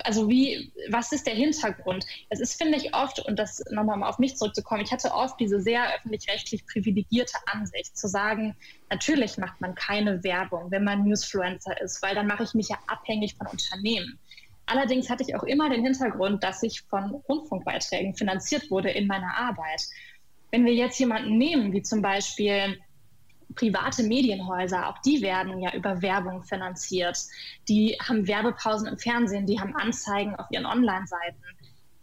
also 0.03 0.29
wie, 0.29 0.71
was 0.89 1.11
ist 1.11 1.27
der 1.27 1.33
Hintergrund? 1.33 2.05
Es 2.29 2.39
ist, 2.39 2.61
finde 2.61 2.77
ich, 2.77 2.95
oft, 2.95 3.19
und 3.19 3.37
das 3.37 3.63
nochmal 3.71 3.97
mal 3.97 4.09
auf 4.09 4.19
mich 4.19 4.37
zurückzukommen, 4.37 4.81
ich 4.81 4.91
hatte 4.91 5.13
oft 5.13 5.39
diese 5.39 5.61
sehr 5.61 5.95
öffentlich-rechtlich 5.95 6.65
privilegierte 6.65 7.37
Ansicht, 7.47 7.97
zu 7.97 8.07
sagen, 8.07 8.55
natürlich 8.89 9.37
macht 9.37 9.59
man 9.61 9.75
keine 9.75 10.23
Werbung, 10.23 10.71
wenn 10.71 10.83
man 10.83 11.03
Newsfluencer 11.03 11.79
ist, 11.81 12.01
weil 12.01 12.15
dann 12.15 12.27
mache 12.27 12.43
ich 12.43 12.53
mich 12.53 12.69
ja 12.69 12.77
abhängig 12.87 13.35
von 13.35 13.47
Unternehmen. 13.47 14.19
Allerdings 14.65 15.09
hatte 15.09 15.23
ich 15.23 15.35
auch 15.35 15.43
immer 15.43 15.69
den 15.69 15.83
Hintergrund, 15.83 16.43
dass 16.43 16.63
ich 16.63 16.81
von 16.83 17.11
Rundfunkbeiträgen 17.27 18.15
finanziert 18.15 18.71
wurde 18.71 18.89
in 18.89 19.07
meiner 19.07 19.35
Arbeit. 19.35 19.85
Wenn 20.51 20.65
wir 20.65 20.73
jetzt 20.73 20.99
jemanden 20.99 21.37
nehmen, 21.37 21.73
wie 21.73 21.81
zum 21.81 22.01
Beispiel 22.01 22.79
private 23.55 24.03
Medienhäuser, 24.03 24.87
auch 24.87 24.97
die 24.99 25.21
werden 25.21 25.59
ja 25.59 25.73
über 25.73 26.01
Werbung 26.01 26.43
finanziert. 26.43 27.17
Die 27.67 27.97
haben 28.01 28.27
Werbepausen 28.27 28.87
im 28.87 28.97
Fernsehen, 28.97 29.45
die 29.45 29.59
haben 29.59 29.75
Anzeigen 29.75 30.35
auf 30.35 30.47
ihren 30.51 30.65
Online-Seiten. 30.65 31.41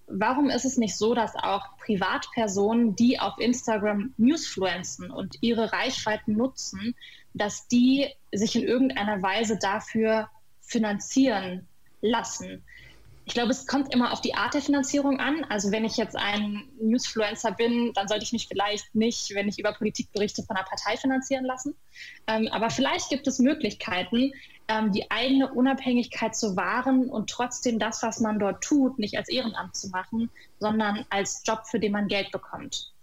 Warum 0.07 0.49
ist 0.49 0.65
es 0.65 0.79
nicht 0.79 0.97
so, 0.97 1.15
dass 1.15 1.37
auch 1.37 1.77
Privatpersonen, 1.79 2.97
die 2.97 3.21
auf 3.21 3.39
Instagram 3.39 4.15
Newsfluenzen 4.17 5.11
und 5.11 5.37
ihre 5.43 5.73
Reichweiten 5.73 6.33
nutzen, 6.33 6.95
dass 7.35 7.69
die 7.69 8.09
sich 8.33 8.57
in 8.57 8.63
irgendeiner 8.63 9.23
Weise 9.23 9.59
dafür 9.59 10.31
finanzieren 10.61 11.69
lassen? 12.01 12.65
Ich 13.29 13.35
glaube, 13.35 13.51
es 13.51 13.67
kommt 13.67 13.93
immer 13.93 14.15
auf 14.15 14.23
die 14.23 14.35
Art 14.35 14.55
der 14.55 14.63
Finanzierung 14.63 15.21
an. 15.21 15.45
Also 15.51 15.71
wenn 15.71 15.85
ich 15.85 15.99
jetzt 15.99 16.17
ein 16.17 16.67
Newsfluencer 16.81 17.53
bin, 17.53 17.93
dann 17.93 18.09
sollte 18.09 18.25
ich 18.25 18.33
mich 18.33 18.49
vielleicht 18.49 18.95
nicht, 18.95 19.35
wenn 19.35 19.49
ich 19.49 19.59
über 19.59 19.75
Politik 19.75 20.11
berichte, 20.15 20.43
von 20.43 20.57
einer 20.57 20.65
Partei 20.65 20.97
finanzieren 20.97 21.45
lassen. 21.45 21.75
Ähm, 22.27 22.49
aber 22.51 22.71
vielleicht 22.71 23.11
gibt 23.11 23.27
es 23.27 23.39
Möglichkeiten, 23.39 24.33
ähm, 24.67 24.93
die 24.93 25.11
eigene 25.11 25.53
Unabhängigkeit 25.53 26.35
zu 26.35 26.57
wahren 26.57 27.11
und 27.11 27.29
trotzdem 27.29 27.79
das, 27.79 28.03
was 28.03 28.21
man 28.21 28.39
dort 28.39 28.65
tut, 28.65 28.99
nicht 28.99 29.19
als 29.19 29.29
Ehrenamt 29.29 29.77
zu 29.77 29.91
machen, 29.91 30.31
sondern 30.59 31.05
als 31.11 31.43
Job, 31.45 31.67
für 31.67 31.79
den 31.79 31.93
man 31.93 32.09
Geld 32.09 32.33
bekommt. 32.33 32.95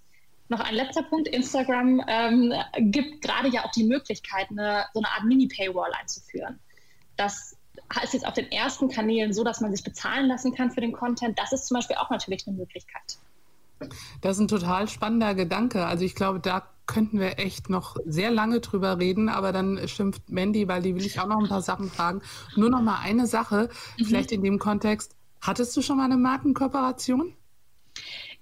Noch 0.50 0.60
ein 0.60 0.74
letzter 0.74 1.04
Punkt. 1.04 1.28
Instagram 1.28 2.04
ähm, 2.08 2.52
gibt 2.92 3.22
gerade 3.22 3.50
ja 3.50 3.64
auch 3.64 3.72
die 3.74 3.84
Möglichkeit, 3.84 4.48
eine, 4.50 4.86
so 4.92 5.02
eine 5.02 5.08
Art 5.08 5.26
Mini-Paywall 5.26 5.92
einzuführen. 5.94 6.60
Das 7.16 7.56
ist 8.04 8.14
jetzt 8.14 8.28
auf 8.28 8.34
den 8.34 8.52
ersten 8.52 8.90
Kanälen 8.90 9.34
so, 9.34 9.44
dass 9.44 9.62
man 9.62 9.72
sich 9.74 9.84
bezahlen 9.84 10.28
lassen 10.28 10.54
kann 10.54 10.72
für 10.72 10.82
den 10.82 10.92
Content. 10.92 11.38
Das 11.38 11.52
ist 11.52 11.68
zum 11.68 11.76
Beispiel 11.76 11.98
auch 11.98 12.10
natürlich 12.10 12.48
eine 12.48 12.58
Möglichkeit. 12.58 13.18
Das 14.22 14.38
ist 14.38 14.42
ein 14.42 14.48
total 14.48 14.88
spannender 14.88 15.36
Gedanke. 15.36 15.86
Also 15.86 16.06
ich 16.06 16.16
glaube, 16.16 16.40
da 16.40 16.68
könnten 16.88 17.20
wir 17.20 17.40
echt 17.40 17.70
noch 17.70 17.98
sehr 18.06 18.32
lange 18.32 18.60
drüber 18.60 19.00
reden, 19.00 19.30
aber 19.30 19.52
dann 19.52 19.88
schimpft 19.88 20.30
Mandy, 20.30 20.68
weil 20.68 20.82
die 20.82 20.96
will 20.96 21.06
ich 21.06 21.20
auch 21.20 21.28
noch 21.28 21.40
ein 21.40 21.50
paar 21.50 21.62
Sachen 21.62 21.90
fragen. 21.90 22.22
Nur 22.56 22.70
noch 22.70 22.82
mal 22.82 23.00
eine 23.02 23.28
Sache, 23.28 23.70
mhm. 23.98 24.06
vielleicht 24.06 24.32
in 24.32 24.44
dem 24.44 24.60
Kontext. 24.60 25.16
Hattest 25.42 25.76
du 25.76 25.82
schon 25.82 25.98
mal 25.98 26.06
eine 26.06 26.18
Markenkooperation? 26.18 27.34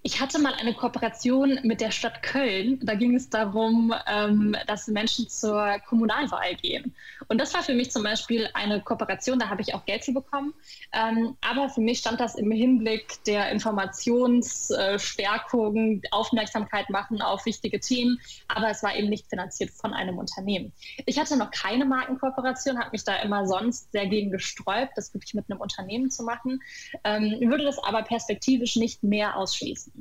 Ich 0.05 0.19
hatte 0.19 0.37
mal 0.37 0.53
eine 0.53 0.73
Kooperation 0.73 1.61
mit 1.63 1.79
der 1.79 1.91
Stadt 1.91 2.23
Köln. 2.23 2.77
Da 2.83 2.95
ging 2.95 3.15
es 3.15 3.29
darum, 3.29 3.93
ähm, 4.05 4.53
dass 4.67 4.87
Menschen 4.87 5.29
zur 5.29 5.79
Kommunalwahl 5.87 6.55
gehen. 6.55 6.93
Und 7.29 7.39
das 7.39 7.53
war 7.53 7.63
für 7.63 7.73
mich 7.73 7.89
zum 7.89 8.03
Beispiel 8.03 8.49
eine 8.53 8.81
Kooperation, 8.81 9.39
da 9.39 9.47
habe 9.47 9.61
ich 9.61 9.73
auch 9.73 9.85
Geld 9.85 10.03
für 10.03 10.11
bekommen. 10.11 10.53
Ähm, 10.91 11.37
aber 11.39 11.69
für 11.69 11.79
mich 11.79 11.99
stand 11.99 12.19
das 12.19 12.35
im 12.35 12.51
Hinblick 12.51 13.23
der 13.23 13.49
Informationsstärkung, 13.51 16.01
äh, 16.03 16.09
Aufmerksamkeit 16.11 16.89
machen 16.89 17.21
auf 17.21 17.45
wichtige 17.45 17.79
Themen. 17.79 18.19
Aber 18.49 18.69
es 18.69 18.83
war 18.83 18.93
eben 18.97 19.07
nicht 19.07 19.29
finanziert 19.29 19.71
von 19.71 19.93
einem 19.93 20.17
Unternehmen. 20.17 20.73
Ich 21.05 21.17
hatte 21.17 21.37
noch 21.37 21.51
keine 21.51 21.85
Markenkooperation, 21.85 22.77
habe 22.77 22.89
mich 22.91 23.05
da 23.05 23.21
immer 23.21 23.47
sonst 23.47 23.93
sehr 23.93 24.07
gegen 24.07 24.31
gesträubt, 24.31 24.97
das 24.97 25.13
wirklich 25.13 25.33
mit 25.33 25.49
einem 25.49 25.61
Unternehmen 25.61 26.11
zu 26.11 26.23
machen. 26.23 26.61
Ähm, 27.05 27.37
würde 27.49 27.63
das 27.63 27.81
aber 27.81 28.01
perspektivisch 28.01 28.75
nicht 28.75 29.01
mehr 29.01 29.37
ausschließen. 29.37 29.92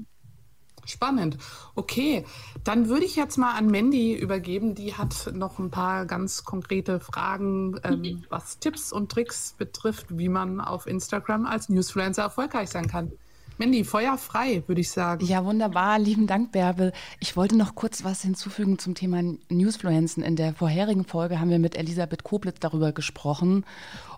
Spannend. 0.84 1.38
Okay, 1.74 2.24
dann 2.64 2.88
würde 2.88 3.04
ich 3.04 3.16
jetzt 3.16 3.36
mal 3.38 3.54
an 3.54 3.68
Mandy 3.68 4.14
übergeben. 4.14 4.74
Die 4.74 4.94
hat 4.94 5.30
noch 5.32 5.58
ein 5.58 5.70
paar 5.70 6.06
ganz 6.06 6.44
konkrete 6.44 6.98
Fragen, 6.98 7.78
ähm, 7.84 8.00
mhm. 8.00 8.24
was 8.28 8.58
Tipps 8.58 8.92
und 8.92 9.10
Tricks 9.10 9.54
betrifft, 9.56 10.06
wie 10.18 10.28
man 10.28 10.60
auf 10.60 10.86
Instagram 10.86 11.46
als 11.46 11.68
Newsfluencer 11.68 12.22
erfolgreich 12.22 12.70
sein 12.70 12.88
kann. 12.88 13.12
Mandy, 13.58 13.84
Feuer 13.84 14.18
frei, 14.18 14.64
würde 14.66 14.80
ich 14.80 14.90
sagen. 14.90 15.24
Ja, 15.24 15.44
wunderbar. 15.44 15.98
Lieben 15.98 16.26
Dank, 16.26 16.52
Bärbel. 16.52 16.92
Ich 17.20 17.36
wollte 17.36 17.56
noch 17.56 17.74
kurz 17.74 18.02
was 18.02 18.22
hinzufügen 18.22 18.78
zum 18.78 18.94
Thema 18.94 19.22
Newsfluenzen. 19.50 20.22
In 20.22 20.36
der 20.36 20.54
vorherigen 20.54 21.04
Folge 21.04 21.38
haben 21.38 21.50
wir 21.50 21.58
mit 21.58 21.76
Elisabeth 21.76 22.24
Koblitz 22.24 22.58
darüber 22.60 22.92
gesprochen. 22.92 23.64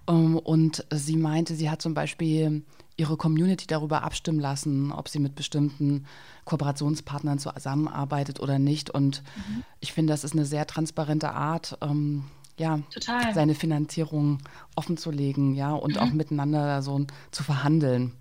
Ähm, 0.09 0.39
und 0.39 0.87
sie 0.91 1.17
meinte, 1.17 1.57
sie 1.57 1.69
hat 1.69 1.83
zum 1.83 1.95
Beispiel 1.95 2.63
ihre 2.97 3.17
Community 3.17 3.67
darüber 3.67 4.03
abstimmen 4.03 4.41
lassen, 4.41 4.93
ob 4.93 5.09
sie 5.09 5.19
mit 5.19 5.35
bestimmten 5.35 6.07
Kooperationspartnern 6.45 7.39
zusammenarbeitet 7.39 8.41
oder 8.41 8.59
nicht. 8.59 8.91
Und 8.91 9.23
mhm. 9.37 9.65
ich 9.81 9.93
finde, 9.93 10.13
das 10.13 10.25
ist 10.25 10.35
eine 10.35 10.45
sehr 10.45 10.67
transparente 10.67 11.33
Art, 11.33 11.79
ähm, 11.81 12.25
ja, 12.57 12.81
Total. 12.93 13.35
seine 13.35 13.55
Finanzierung 13.57 14.39
offenzulegen, 14.77 15.55
ja, 15.55 15.73
und 15.73 15.97
mhm. 15.97 16.01
auch 16.01 16.13
miteinander 16.13 16.83
so 16.83 17.05
zu 17.33 17.43
verhandeln. 17.43 18.13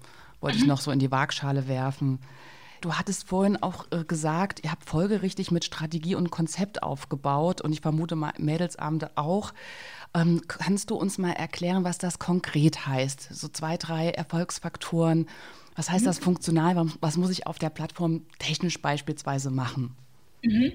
Wollte 0.42 0.58
mhm. 0.58 0.64
ich 0.64 0.68
noch 0.68 0.82
so 0.82 0.92
in 0.92 1.00
die 1.00 1.12
Waagschale 1.12 1.68
werfen. 1.68 2.20
Du 2.82 2.96
hattest 2.96 3.30
vorhin 3.30 3.56
auch 3.56 3.86
äh, 3.92 4.04
gesagt, 4.04 4.62
ihr 4.64 4.72
habt 4.72 4.84
folgerichtig 4.84 5.52
mit 5.52 5.64
Strategie 5.64 6.16
und 6.16 6.32
Konzept 6.32 6.84
aufgebaut 6.84 7.62
und 7.62 7.72
ich 7.72 7.80
vermute 7.80 8.16
mal 8.16 8.34
Mädelsabende 8.38 9.12
auch. 9.16 9.54
Ähm, 10.16 10.42
kannst 10.48 10.92
du 10.92 10.96
uns 10.96 11.18
mal 11.18 11.32
erklären, 11.32 11.84
was 11.84 11.98
das 11.98 12.20
konkret 12.20 12.86
heißt? 12.86 13.30
So 13.34 13.48
zwei, 13.48 13.78
drei 13.78 14.10
Erfolgsfaktoren. 14.10 15.28
Was 15.76 15.90
heißt 15.90 16.04
mhm. 16.04 16.08
das 16.08 16.20
funktional? 16.20 16.88
Was 17.02 17.18
muss 17.18 17.32
ich 17.32 17.48
auf 17.48 17.58
der 17.58 17.70
Plattform 17.70 18.26
technisch 18.38 18.82
beispielsweise 18.82 19.50
machen? 19.50 19.96
Mhm. 20.44 20.74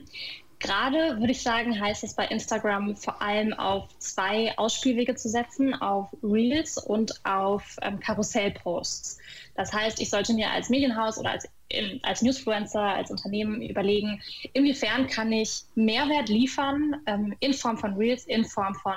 Gerade 0.61 1.21
würde 1.21 1.31
ich 1.31 1.43
sagen, 1.43 1.81
heißt 1.81 2.03
es 2.03 2.15
bei 2.15 2.27
Instagram 2.27 2.97
vor 2.97 3.23
allem 3.23 3.53
auf 3.53 3.97
zwei 3.99 4.59
Ausspielwege 4.59 5.15
zu 5.15 5.29
setzen, 5.29 5.73
auf 5.75 6.09
Reels 6.21 6.79
und 6.79 7.25
auf 7.25 7.77
ähm, 7.83 8.01
Karussellposts. 8.01 9.19
Das 9.55 9.73
heißt, 9.73 10.01
ich 10.01 10.11
sollte 10.11 10.35
mir 10.35 10.51
als 10.51 10.69
Medienhaus 10.69 11.17
oder 11.17 11.31
als, 11.31 11.49
in, 11.69 12.03
als 12.03 12.23
Newsfluencer, 12.23 12.81
als 12.81 13.11
Unternehmen 13.11 13.63
überlegen, 13.63 14.23
inwiefern 14.53 15.07
kann 15.07 15.33
ich 15.33 15.65
Mehrwert 15.75 16.29
liefern 16.29 16.97
ähm, 17.07 17.35
in 17.41 17.53
Form 17.53 17.77
von 17.77 17.95
Reels, 17.95 18.25
in 18.25 18.45
Form 18.45 18.75
von 18.75 18.95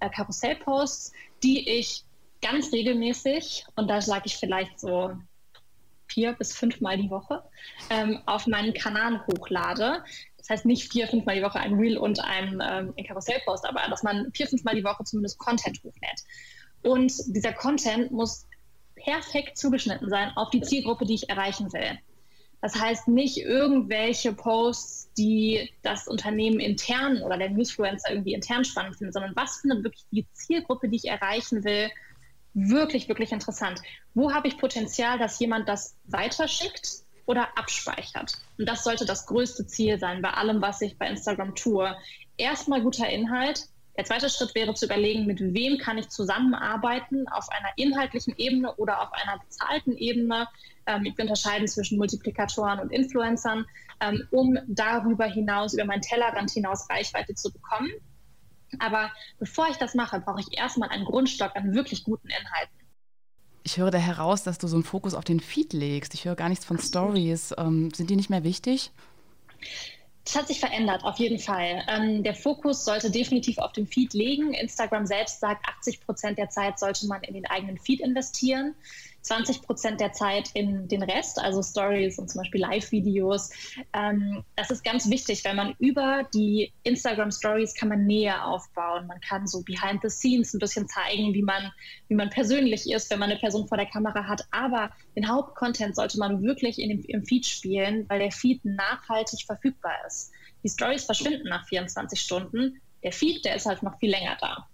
äh, 0.00 0.08
Karussellposts, 0.08 1.12
die 1.42 1.68
ich 1.68 2.04
ganz 2.40 2.72
regelmäßig, 2.72 3.66
und 3.76 3.88
da 3.88 4.00
sage 4.00 4.24
ich 4.26 4.36
vielleicht 4.36 4.78
so 4.80 5.12
vier 6.06 6.32
bis 6.34 6.54
fünfmal 6.54 6.96
die 6.96 7.10
Woche, 7.10 7.42
ähm, 7.90 8.20
auf 8.26 8.46
meinen 8.46 8.74
Kanal 8.74 9.24
hochlade. 9.26 10.04
Das 10.36 10.50
heißt 10.50 10.66
nicht 10.66 10.92
vier, 10.92 11.08
fünfmal 11.08 11.36
die 11.36 11.42
Woche 11.42 11.60
ein 11.60 11.74
Reel 11.74 11.96
und 11.96 12.20
ein, 12.20 12.60
ähm, 12.62 12.92
ein 12.96 13.04
Karussellpost, 13.04 13.64
aber 13.64 13.80
dass 13.88 14.02
man 14.02 14.30
vier, 14.32 14.46
fünfmal 14.46 14.74
die 14.74 14.84
Woche 14.84 15.04
zumindest 15.04 15.38
Content 15.38 15.78
hochlädt. 15.78 16.22
Und 16.82 17.12
dieser 17.28 17.52
Content 17.52 18.10
muss 18.10 18.46
perfekt 18.96 19.56
zugeschnitten 19.56 20.08
sein 20.08 20.32
auf 20.36 20.50
die 20.50 20.60
Zielgruppe, 20.60 21.06
die 21.06 21.14
ich 21.14 21.30
erreichen 21.30 21.72
will. 21.72 21.98
Das 22.62 22.76
heißt 22.76 23.08
nicht 23.08 23.38
irgendwelche 23.38 24.32
Posts, 24.32 25.12
die 25.18 25.68
das 25.82 26.06
Unternehmen 26.06 26.60
intern 26.60 27.20
oder 27.22 27.36
der 27.36 27.50
Newsfluencer 27.50 28.10
irgendwie 28.10 28.34
intern 28.34 28.64
spannend 28.64 28.96
findet, 28.96 29.14
sondern 29.14 29.34
was 29.34 29.56
findet 29.56 29.82
wirklich 29.82 30.06
die 30.12 30.26
Zielgruppe, 30.32 30.88
die 30.88 30.96
ich 30.96 31.06
erreichen 31.06 31.64
will, 31.64 31.90
wirklich, 32.54 33.08
wirklich 33.08 33.32
interessant. 33.32 33.82
Wo 34.14 34.32
habe 34.32 34.46
ich 34.46 34.58
Potenzial, 34.58 35.18
dass 35.18 35.40
jemand 35.40 35.68
das 35.68 35.96
weiterschickt 36.04 37.02
oder 37.26 37.58
abspeichert? 37.58 38.34
Und 38.56 38.68
das 38.68 38.84
sollte 38.84 39.06
das 39.06 39.26
größte 39.26 39.66
Ziel 39.66 39.98
sein 39.98 40.22
bei 40.22 40.30
allem, 40.30 40.62
was 40.62 40.80
ich 40.82 40.96
bei 40.96 41.08
Instagram 41.08 41.56
tue. 41.56 41.96
Erstmal 42.36 42.80
guter 42.80 43.08
Inhalt. 43.08 43.66
Der 43.96 44.04
zweite 44.04 44.30
Schritt 44.30 44.54
wäre 44.54 44.72
zu 44.74 44.86
überlegen, 44.86 45.26
mit 45.26 45.40
wem 45.40 45.78
kann 45.78 45.98
ich 45.98 46.08
zusammenarbeiten 46.08 47.28
auf 47.28 47.48
einer 47.50 47.68
inhaltlichen 47.76 48.34
Ebene 48.38 48.74
oder 48.76 49.02
auf 49.02 49.12
einer 49.12 49.38
bezahlten 49.38 49.96
Ebene. 49.96 50.48
Ähm, 50.86 51.04
ich 51.04 51.18
unterscheiden 51.18 51.68
zwischen 51.68 51.98
Multiplikatoren 51.98 52.80
und 52.80 52.90
Influencern, 52.90 53.66
ähm, 54.00 54.26
um 54.30 54.58
darüber 54.66 55.26
hinaus, 55.26 55.74
über 55.74 55.84
meinen 55.84 56.00
Tellerrand 56.00 56.50
hinaus 56.50 56.88
Reichweite 56.88 57.34
zu 57.34 57.52
bekommen. 57.52 57.90
Aber 58.78 59.10
bevor 59.38 59.68
ich 59.68 59.76
das 59.76 59.94
mache, 59.94 60.20
brauche 60.20 60.40
ich 60.40 60.58
erstmal 60.58 60.88
einen 60.88 61.04
Grundstock 61.04 61.54
an 61.54 61.74
wirklich 61.74 62.04
guten 62.04 62.28
Inhalten. 62.28 62.74
Ich 63.64 63.76
höre 63.76 63.90
da 63.90 63.98
heraus, 63.98 64.42
dass 64.42 64.58
du 64.58 64.66
so 64.66 64.76
einen 64.76 64.84
Fokus 64.84 65.14
auf 65.14 65.24
den 65.24 65.38
Feed 65.38 65.74
legst. 65.74 66.14
Ich 66.14 66.24
höre 66.24 66.34
gar 66.34 66.48
nichts 66.48 66.64
von 66.64 66.78
Stories. 66.78 67.54
Ähm, 67.58 67.92
sind 67.94 68.08
die 68.08 68.16
nicht 68.16 68.30
mehr 68.30 68.42
wichtig? 68.42 68.90
Das 70.24 70.36
hat 70.36 70.46
sich 70.48 70.60
verändert, 70.60 71.02
auf 71.02 71.18
jeden 71.18 71.40
Fall. 71.40 71.84
Ähm, 71.88 72.22
der 72.22 72.34
Fokus 72.34 72.84
sollte 72.84 73.10
definitiv 73.10 73.58
auf 73.58 73.72
dem 73.72 73.86
Feed 73.88 74.14
liegen. 74.14 74.54
Instagram 74.54 75.04
selbst 75.04 75.40
sagt, 75.40 75.66
80 75.68 76.00
Prozent 76.00 76.38
der 76.38 76.48
Zeit 76.48 76.78
sollte 76.78 77.06
man 77.06 77.22
in 77.24 77.34
den 77.34 77.46
eigenen 77.46 77.78
Feed 77.78 78.00
investieren. 78.00 78.74
20 79.22 79.62
Prozent 79.62 80.00
der 80.00 80.12
Zeit 80.12 80.50
in 80.54 80.88
den 80.88 81.02
Rest, 81.02 81.38
also 81.38 81.62
Stories 81.62 82.18
und 82.18 82.28
zum 82.28 82.40
Beispiel 82.40 82.60
Live-Videos. 82.60 83.50
Ähm, 83.92 84.44
das 84.56 84.70
ist 84.70 84.84
ganz 84.84 85.08
wichtig, 85.08 85.44
weil 85.44 85.54
man 85.54 85.74
über 85.78 86.28
die 86.34 86.72
Instagram-Stories 86.82 87.74
kann 87.74 87.88
man 87.88 88.04
Nähe 88.04 88.44
aufbauen. 88.44 89.06
Man 89.06 89.20
kann 89.20 89.46
so 89.46 89.62
behind 89.62 90.02
the 90.02 90.10
scenes 90.10 90.52
ein 90.52 90.58
bisschen 90.58 90.88
zeigen, 90.88 91.32
wie 91.34 91.42
man, 91.42 91.72
wie 92.08 92.14
man 92.14 92.30
persönlich 92.30 92.90
ist, 92.90 93.10
wenn 93.10 93.20
man 93.20 93.30
eine 93.30 93.38
Person 93.38 93.68
vor 93.68 93.76
der 93.76 93.86
Kamera 93.86 94.26
hat. 94.26 94.46
Aber 94.50 94.90
den 95.16 95.28
Hauptcontent 95.28 95.96
sollte 95.96 96.18
man 96.18 96.42
wirklich 96.42 96.78
in 96.78 96.88
dem, 96.90 97.04
im 97.04 97.24
Feed 97.24 97.46
spielen, 97.46 98.06
weil 98.08 98.18
der 98.18 98.32
Feed 98.32 98.64
nachhaltig 98.64 99.44
verfügbar 99.46 99.94
ist. 100.06 100.32
Die 100.64 100.68
Stories 100.68 101.04
verschwinden 101.04 101.48
nach 101.48 101.66
24 101.66 102.20
Stunden. 102.20 102.80
Der 103.02 103.12
Feed, 103.12 103.44
der 103.44 103.56
ist 103.56 103.66
halt 103.66 103.82
noch 103.82 103.98
viel 103.98 104.10
länger 104.10 104.36
da. 104.40 104.68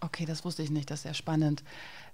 Okay, 0.00 0.26
das 0.26 0.44
wusste 0.44 0.62
ich 0.62 0.70
nicht, 0.70 0.90
das 0.90 1.00
ist 1.00 1.02
sehr 1.04 1.14
spannend. 1.14 1.64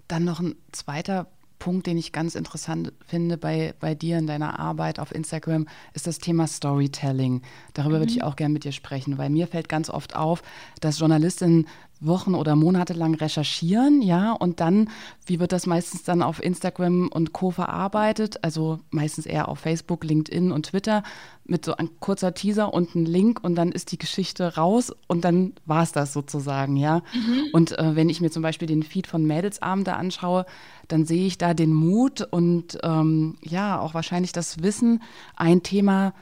Dann 0.07 0.23
noch 0.23 0.39
ein 0.39 0.55
zweiter 0.71 1.27
Punkt, 1.63 1.87
den 1.87 1.97
ich 1.97 2.11
ganz 2.11 2.35
interessant 2.35 2.91
finde 3.05 3.37
bei, 3.37 3.73
bei 3.79 3.95
dir 3.95 4.17
in 4.17 4.27
deiner 4.27 4.59
Arbeit 4.59 4.99
auf 4.99 5.15
Instagram, 5.15 5.65
ist 5.93 6.07
das 6.07 6.19
Thema 6.19 6.45
Storytelling. 6.45 7.41
Darüber 7.73 7.95
mhm. 7.95 8.01
würde 8.01 8.11
ich 8.11 8.21
auch 8.21 8.35
gerne 8.35 8.51
mit 8.51 8.65
dir 8.65 8.73
sprechen, 8.73 9.17
weil 9.17 9.29
mir 9.29 9.47
fällt 9.47 9.69
ganz 9.69 9.89
oft 9.89 10.13
auf, 10.13 10.43
dass 10.81 10.99
Journalistinnen 10.99 11.69
Wochen 12.05 12.35
oder 12.35 12.55
Monate 12.55 12.93
lang 12.93 13.15
recherchieren, 13.15 14.01
ja, 14.01 14.31
und 14.31 14.59
dann, 14.59 14.89
wie 15.25 15.39
wird 15.39 15.51
das 15.51 15.65
meistens 15.65 16.03
dann 16.03 16.21
auf 16.21 16.41
Instagram 16.41 17.07
und 17.07 17.33
Co. 17.33 17.51
verarbeitet? 17.51 18.43
Also 18.43 18.79
meistens 18.91 19.25
eher 19.25 19.49
auf 19.49 19.59
Facebook, 19.59 20.03
LinkedIn 20.03 20.51
und 20.51 20.67
Twitter 20.67 21.03
mit 21.45 21.65
so 21.65 21.75
ein 21.75 21.89
kurzer 21.99 22.33
Teaser 22.33 22.73
und 22.73 22.95
ein 22.95 23.05
Link 23.05 23.43
und 23.43 23.55
dann 23.55 23.71
ist 23.71 23.91
die 23.91 23.97
Geschichte 23.97 24.55
raus 24.55 24.93
und 25.07 25.25
dann 25.25 25.53
war 25.65 25.83
es 25.83 25.91
das 25.91 26.13
sozusagen, 26.13 26.77
ja. 26.77 27.01
Mhm. 27.13 27.43
Und 27.51 27.77
äh, 27.77 27.95
wenn 27.95 28.09
ich 28.09 28.21
mir 28.21 28.31
zum 28.31 28.43
Beispiel 28.43 28.67
den 28.67 28.83
Feed 28.83 29.07
von 29.07 29.25
Mädelsabende 29.25 29.95
anschaue, 29.95 30.45
dann 30.87 31.05
sehe 31.05 31.25
ich 31.25 31.37
da 31.37 31.53
den 31.53 31.73
Mut 31.73 32.21
und 32.21 32.77
ähm, 32.83 33.37
ja, 33.41 33.79
auch 33.79 33.93
wahrscheinlich 33.93 34.31
das 34.31 34.63
Wissen, 34.63 35.01
ein 35.35 35.63
Thema 35.63 36.13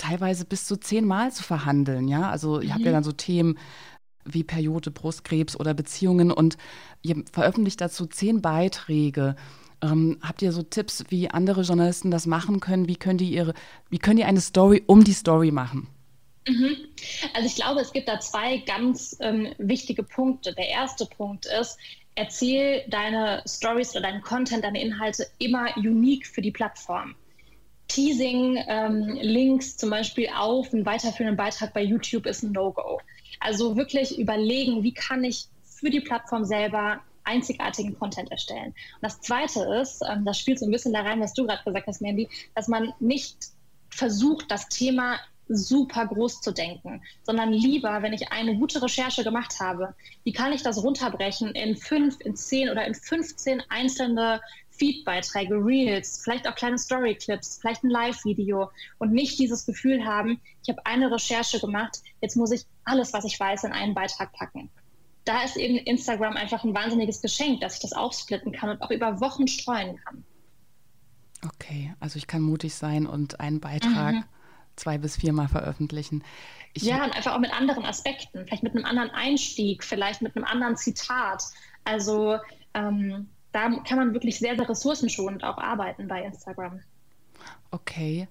teilweise 0.00 0.44
bis 0.46 0.64
zu 0.64 0.76
zehnmal 0.76 1.30
zu 1.30 1.42
verhandeln, 1.42 2.08
ja. 2.08 2.30
Also 2.30 2.60
ich 2.60 2.68
mhm. 2.68 2.74
habe 2.74 2.82
ja 2.84 2.92
dann 2.92 3.04
so 3.04 3.12
Themen, 3.12 3.58
wie 4.24 4.44
Periode, 4.44 4.90
Brustkrebs 4.90 5.58
oder 5.58 5.74
Beziehungen 5.74 6.30
und 6.30 6.56
ihr 7.02 7.22
veröffentlicht 7.32 7.80
dazu 7.80 8.06
zehn 8.06 8.42
Beiträge. 8.42 9.36
Ähm, 9.82 10.18
habt 10.22 10.42
ihr 10.42 10.52
so 10.52 10.62
Tipps, 10.62 11.04
wie 11.08 11.30
andere 11.30 11.62
Journalisten 11.62 12.10
das 12.10 12.26
machen 12.26 12.60
können? 12.60 12.88
Wie 12.88 12.96
können 12.96 13.18
die 13.18 13.32
ihre, 13.32 13.54
wie 13.88 13.98
können 13.98 14.16
die 14.16 14.24
eine 14.24 14.40
Story 14.40 14.82
um 14.86 15.04
die 15.04 15.14
Story 15.14 15.50
machen? 15.50 15.88
Mhm. 16.46 16.76
Also 17.34 17.46
ich 17.46 17.56
glaube, 17.56 17.80
es 17.80 17.92
gibt 17.92 18.08
da 18.08 18.20
zwei 18.20 18.58
ganz 18.58 19.16
ähm, 19.20 19.54
wichtige 19.58 20.02
Punkte. 20.02 20.54
Der 20.54 20.68
erste 20.68 21.06
Punkt 21.06 21.46
ist, 21.46 21.78
erzähl 22.14 22.84
deine 22.88 23.42
Stories 23.46 23.92
oder 23.92 24.02
deinen 24.02 24.22
Content, 24.22 24.64
deine 24.64 24.82
Inhalte 24.82 25.26
immer 25.38 25.76
unique 25.76 26.26
für 26.26 26.42
die 26.42 26.50
Plattform. 26.50 27.14
Teasing, 27.88 28.62
ähm, 28.68 29.18
Links 29.20 29.76
zum 29.76 29.90
Beispiel 29.90 30.28
auf 30.36 30.72
einen 30.72 30.86
weiterführenden 30.86 31.36
Beitrag 31.36 31.72
bei 31.74 31.82
YouTube 31.82 32.26
ist 32.26 32.42
ein 32.42 32.52
No-Go. 32.52 33.00
Also 33.40 33.76
wirklich 33.76 34.18
überlegen, 34.18 34.82
wie 34.82 34.92
kann 34.92 35.24
ich 35.24 35.46
für 35.64 35.90
die 35.90 36.00
Plattform 36.00 36.44
selber 36.44 37.00
einzigartigen 37.24 37.98
Content 37.98 38.30
erstellen. 38.30 38.68
Und 38.68 39.02
das 39.02 39.20
Zweite 39.20 39.60
ist, 39.80 40.02
ähm, 40.08 40.24
das 40.24 40.38
spielt 40.38 40.58
so 40.58 40.66
ein 40.66 40.70
bisschen 40.70 40.92
da 40.92 41.02
rein, 41.02 41.20
was 41.20 41.32
du 41.32 41.46
gerade 41.46 41.62
gesagt 41.64 41.86
hast, 41.86 42.00
Mandy, 42.00 42.28
dass 42.54 42.68
man 42.68 42.92
nicht 42.98 43.36
versucht, 43.88 44.50
das 44.50 44.68
Thema 44.68 45.18
super 45.48 46.06
groß 46.06 46.40
zu 46.40 46.52
denken, 46.52 47.02
sondern 47.24 47.52
lieber, 47.52 48.02
wenn 48.02 48.12
ich 48.12 48.30
eine 48.30 48.56
gute 48.56 48.80
Recherche 48.80 49.24
gemacht 49.24 49.58
habe, 49.58 49.94
wie 50.22 50.32
kann 50.32 50.52
ich 50.52 50.62
das 50.62 50.82
runterbrechen 50.82 51.50
in 51.52 51.76
fünf, 51.76 52.20
in 52.20 52.36
zehn 52.36 52.70
oder 52.70 52.86
in 52.86 52.94
15 52.94 53.60
einzelne 53.68 54.40
Feedbeiträge, 54.80 55.54
Reels, 55.54 56.22
vielleicht 56.24 56.48
auch 56.48 56.54
kleine 56.54 56.78
Storyclips, 56.78 57.58
vielleicht 57.60 57.84
ein 57.84 57.90
Live-Video 57.90 58.70
und 58.98 59.12
nicht 59.12 59.38
dieses 59.38 59.66
Gefühl 59.66 60.06
haben, 60.06 60.40
ich 60.62 60.70
habe 60.70 60.84
eine 60.86 61.12
Recherche 61.12 61.60
gemacht, 61.60 61.98
jetzt 62.22 62.34
muss 62.34 62.50
ich 62.50 62.64
alles, 62.84 63.12
was 63.12 63.26
ich 63.26 63.38
weiß, 63.38 63.64
in 63.64 63.72
einen 63.72 63.94
Beitrag 63.94 64.32
packen. 64.32 64.70
Da 65.26 65.42
ist 65.42 65.58
eben 65.58 65.76
Instagram 65.76 66.34
einfach 66.36 66.64
ein 66.64 66.74
wahnsinniges 66.74 67.20
Geschenk, 67.20 67.60
dass 67.60 67.74
ich 67.74 67.80
das 67.80 67.92
aufsplitten 67.92 68.52
kann 68.52 68.70
und 68.70 68.80
auch 68.80 68.90
über 68.90 69.20
Wochen 69.20 69.46
streuen 69.46 69.96
kann. 70.02 70.24
Okay, 71.46 71.94
also 72.00 72.16
ich 72.16 72.26
kann 72.26 72.40
mutig 72.40 72.74
sein 72.74 73.06
und 73.06 73.38
einen 73.38 73.60
Beitrag 73.60 74.14
mhm. 74.14 74.24
zwei 74.76 74.96
bis 74.96 75.16
viermal 75.16 75.48
veröffentlichen. 75.48 76.24
Ich 76.72 76.84
ja, 76.84 77.04
und 77.04 77.14
einfach 77.14 77.34
auch 77.34 77.38
mit 77.38 77.52
anderen 77.52 77.84
Aspekten, 77.84 78.46
vielleicht 78.46 78.62
mit 78.62 78.74
einem 78.74 78.86
anderen 78.86 79.10
Einstieg, 79.10 79.84
vielleicht 79.84 80.22
mit 80.22 80.34
einem 80.36 80.46
anderen 80.46 80.76
Zitat. 80.76 81.42
Also 81.84 82.38
ähm, 82.72 83.28
da 83.52 83.70
kann 83.80 83.98
man 83.98 84.12
wirklich 84.12 84.38
sehr, 84.38 84.56
sehr 84.56 84.68
ressourcenschonend 84.68 85.44
auch 85.44 85.58
arbeiten 85.58 86.08
bei 86.08 86.22
Instagram. 86.22 86.80
Okay. 87.70 88.28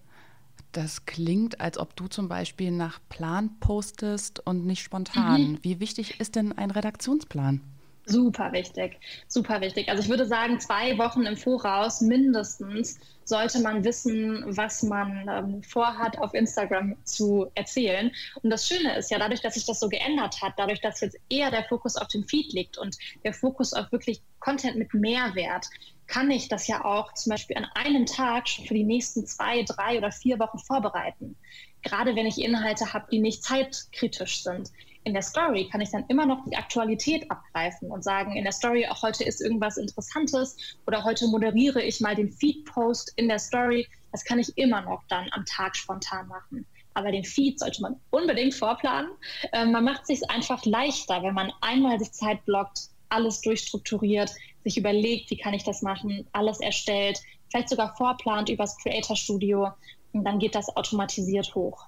Das 0.71 1.05
klingt, 1.05 1.61
als 1.61 1.79
ob 1.79 1.95
du 1.95 2.07
zum 2.07 2.29
Beispiel 2.29 2.69
nach 2.69 2.99
Plan 3.09 3.59
postest 3.59 4.45
und 4.45 4.65
nicht 4.65 4.83
spontan. 4.83 5.53
Mhm. 5.53 5.59
Wie 5.63 5.79
wichtig 5.79 6.19
ist 6.19 6.35
denn 6.35 6.55
ein 6.55 6.69
Redaktionsplan? 6.69 7.61
Super 8.09 8.51
wichtig, 8.53 8.99
super 9.27 9.61
wichtig. 9.61 9.87
Also 9.87 10.01
ich 10.01 10.09
würde 10.09 10.25
sagen, 10.25 10.59
zwei 10.59 10.97
Wochen 10.97 11.27
im 11.27 11.37
Voraus 11.37 12.01
mindestens 12.01 12.99
sollte 13.23 13.59
man 13.59 13.83
wissen, 13.83 14.43
was 14.47 14.81
man 14.81 15.29
ähm, 15.29 15.61
vorhat, 15.61 16.17
auf 16.17 16.33
Instagram 16.33 16.95
zu 17.05 17.51
erzählen. 17.53 18.11
Und 18.41 18.49
das 18.49 18.67
Schöne 18.67 18.97
ist 18.97 19.11
ja, 19.11 19.19
dadurch, 19.19 19.41
dass 19.41 19.53
sich 19.53 19.67
das 19.67 19.79
so 19.79 19.89
geändert 19.89 20.41
hat, 20.41 20.53
dadurch, 20.57 20.81
dass 20.81 21.01
jetzt 21.01 21.17
eher 21.29 21.51
der 21.51 21.65
Fokus 21.65 21.97
auf 21.97 22.07
dem 22.07 22.27
Feed 22.27 22.51
liegt 22.51 22.79
und 22.79 22.97
der 23.23 23.33
Fokus 23.33 23.73
auf 23.73 23.91
wirklich 23.91 24.23
Content 24.39 24.77
mit 24.77 24.91
Mehrwert, 24.95 25.67
kann 26.07 26.31
ich 26.31 26.47
das 26.47 26.67
ja 26.67 26.83
auch 26.83 27.13
zum 27.13 27.29
Beispiel 27.29 27.57
an 27.57 27.67
einem 27.75 28.07
Tag 28.07 28.49
schon 28.49 28.65
für 28.65 28.73
die 28.73 28.83
nächsten 28.83 29.27
zwei, 29.27 29.61
drei 29.61 29.99
oder 29.99 30.11
vier 30.11 30.39
Wochen 30.39 30.57
vorbereiten. 30.57 31.35
Gerade 31.83 32.15
wenn 32.15 32.25
ich 32.25 32.41
Inhalte 32.41 32.91
habe, 32.91 33.05
die 33.11 33.19
nicht 33.19 33.43
zeitkritisch 33.43 34.41
sind 34.41 34.71
in 35.03 35.13
der 35.13 35.21
Story 35.21 35.67
kann 35.71 35.81
ich 35.81 35.91
dann 35.91 36.05
immer 36.07 36.25
noch 36.25 36.43
die 36.45 36.55
Aktualität 36.55 37.29
abgreifen 37.31 37.89
und 37.91 38.03
sagen, 38.03 38.35
in 38.35 38.43
der 38.43 38.51
Story 38.51 38.85
auch 38.87 39.01
heute 39.01 39.23
ist 39.23 39.41
irgendwas 39.41 39.77
Interessantes 39.77 40.77
oder 40.85 41.03
heute 41.03 41.27
moderiere 41.27 41.81
ich 41.81 42.01
mal 42.01 42.15
den 42.15 42.31
Feed-Post 42.31 43.13
in 43.15 43.27
der 43.27 43.39
Story. 43.39 43.87
Das 44.11 44.23
kann 44.23 44.39
ich 44.39 44.57
immer 44.57 44.81
noch 44.81 45.03
dann 45.07 45.29
am 45.31 45.45
Tag 45.45 45.75
spontan 45.75 46.27
machen. 46.27 46.65
Aber 46.93 47.11
den 47.11 47.23
Feed 47.23 47.59
sollte 47.59 47.81
man 47.81 47.95
unbedingt 48.09 48.53
vorplanen. 48.53 49.11
Ähm, 49.53 49.71
man 49.71 49.85
macht 49.85 50.01
es 50.01 50.19
sich 50.19 50.29
einfach 50.29 50.65
leichter, 50.65 51.23
wenn 51.23 51.33
man 51.33 51.53
einmal 51.61 51.99
sich 51.99 52.11
Zeit 52.11 52.43
blockt, 52.45 52.89
alles 53.09 53.41
durchstrukturiert, 53.41 54.31
sich 54.63 54.77
überlegt, 54.77 55.31
wie 55.31 55.37
kann 55.37 55.53
ich 55.53 55.63
das 55.63 55.81
machen, 55.81 56.27
alles 56.33 56.59
erstellt, 56.59 57.19
vielleicht 57.49 57.69
sogar 57.69 57.95
vorplant 57.95 58.49
übers 58.49 58.77
Creator 58.77 59.15
Studio 59.15 59.69
und 60.13 60.23
dann 60.23 60.39
geht 60.39 60.55
das 60.55 60.75
automatisiert 60.75 61.55
hoch. 61.55 61.87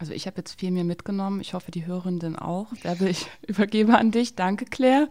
Also 0.00 0.14
ich 0.14 0.26
habe 0.26 0.38
jetzt 0.38 0.58
viel 0.58 0.70
mehr 0.70 0.84
mitgenommen. 0.84 1.40
Ich 1.40 1.52
hoffe, 1.52 1.70
die 1.70 1.84
Hörenden 1.84 2.34
auch. 2.34 2.68
Werbe 2.82 3.10
ich 3.10 3.26
übergebe 3.46 3.98
an 3.98 4.10
dich. 4.10 4.34
Danke, 4.34 4.64
Claire. 4.64 5.10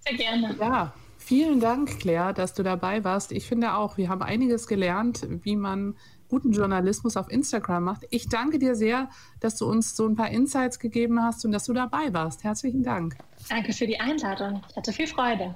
Sehr 0.00 0.18
gerne. 0.18 0.54
Ja, 0.60 0.92
vielen 1.16 1.58
Dank, 1.58 1.98
Claire, 2.00 2.34
dass 2.34 2.52
du 2.52 2.62
dabei 2.62 3.02
warst. 3.02 3.32
Ich 3.32 3.46
finde 3.46 3.72
auch, 3.72 3.96
wir 3.96 4.10
haben 4.10 4.20
einiges 4.20 4.66
gelernt, 4.66 5.26
wie 5.42 5.56
man 5.56 5.96
guten 6.28 6.52
Journalismus 6.52 7.16
auf 7.16 7.30
Instagram 7.30 7.84
macht. 7.84 8.02
Ich 8.10 8.28
danke 8.28 8.58
dir 8.58 8.74
sehr, 8.74 9.08
dass 9.40 9.56
du 9.56 9.64
uns 9.66 9.96
so 9.96 10.06
ein 10.06 10.16
paar 10.16 10.28
Insights 10.28 10.80
gegeben 10.80 11.22
hast 11.22 11.46
und 11.46 11.52
dass 11.52 11.64
du 11.64 11.72
dabei 11.72 12.12
warst. 12.12 12.44
Herzlichen 12.44 12.82
Dank. 12.82 13.16
Danke 13.48 13.72
für 13.72 13.86
die 13.86 14.00
Einladung. 14.00 14.60
Ich 14.68 14.76
hatte 14.76 14.92
viel 14.92 15.06
Freude. 15.06 15.54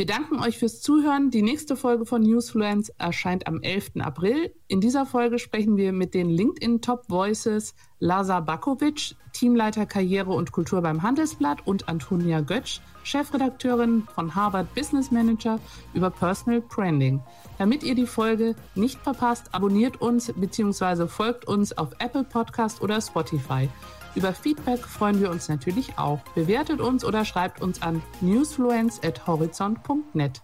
Wir 0.00 0.06
danken 0.06 0.40
euch 0.40 0.56
fürs 0.56 0.80
Zuhören. 0.80 1.30
Die 1.30 1.42
nächste 1.42 1.76
Folge 1.76 2.06
von 2.06 2.22
Newsfluence 2.22 2.88
erscheint 2.96 3.46
am 3.46 3.60
11. 3.60 3.96
April. 3.98 4.50
In 4.66 4.80
dieser 4.80 5.04
Folge 5.04 5.38
sprechen 5.38 5.76
wir 5.76 5.92
mit 5.92 6.14
den 6.14 6.30
LinkedIn 6.30 6.80
Top 6.80 7.02
Voices 7.08 7.74
Lazar 7.98 8.40
Bakovic, 8.40 9.14
Teamleiter 9.34 9.84
Karriere 9.84 10.30
und 10.30 10.52
Kultur 10.52 10.80
beim 10.80 11.02
Handelsblatt 11.02 11.66
und 11.66 11.90
Antonia 11.90 12.40
Götsch, 12.40 12.80
Chefredakteurin 13.02 14.04
von 14.14 14.34
Harvard 14.34 14.74
Business 14.74 15.10
Manager 15.10 15.60
über 15.92 16.08
Personal 16.08 16.62
Branding. 16.62 17.20
Damit 17.58 17.82
ihr 17.82 17.94
die 17.94 18.06
Folge 18.06 18.56
nicht 18.74 18.98
verpasst, 19.00 19.50
abonniert 19.52 20.00
uns 20.00 20.32
bzw. 20.34 21.08
folgt 21.08 21.46
uns 21.46 21.76
auf 21.76 21.90
Apple 21.98 22.24
Podcast 22.24 22.80
oder 22.80 23.02
Spotify. 23.02 23.68
Über 24.14 24.32
Feedback 24.32 24.78
freuen 24.80 25.20
wir 25.20 25.30
uns 25.30 25.48
natürlich 25.48 25.98
auch. 25.98 26.20
Bewertet 26.34 26.80
uns 26.80 27.04
oder 27.04 27.24
schreibt 27.24 27.62
uns 27.62 27.80
an 27.82 28.02
newsfluence.horizont.net. 28.20 30.42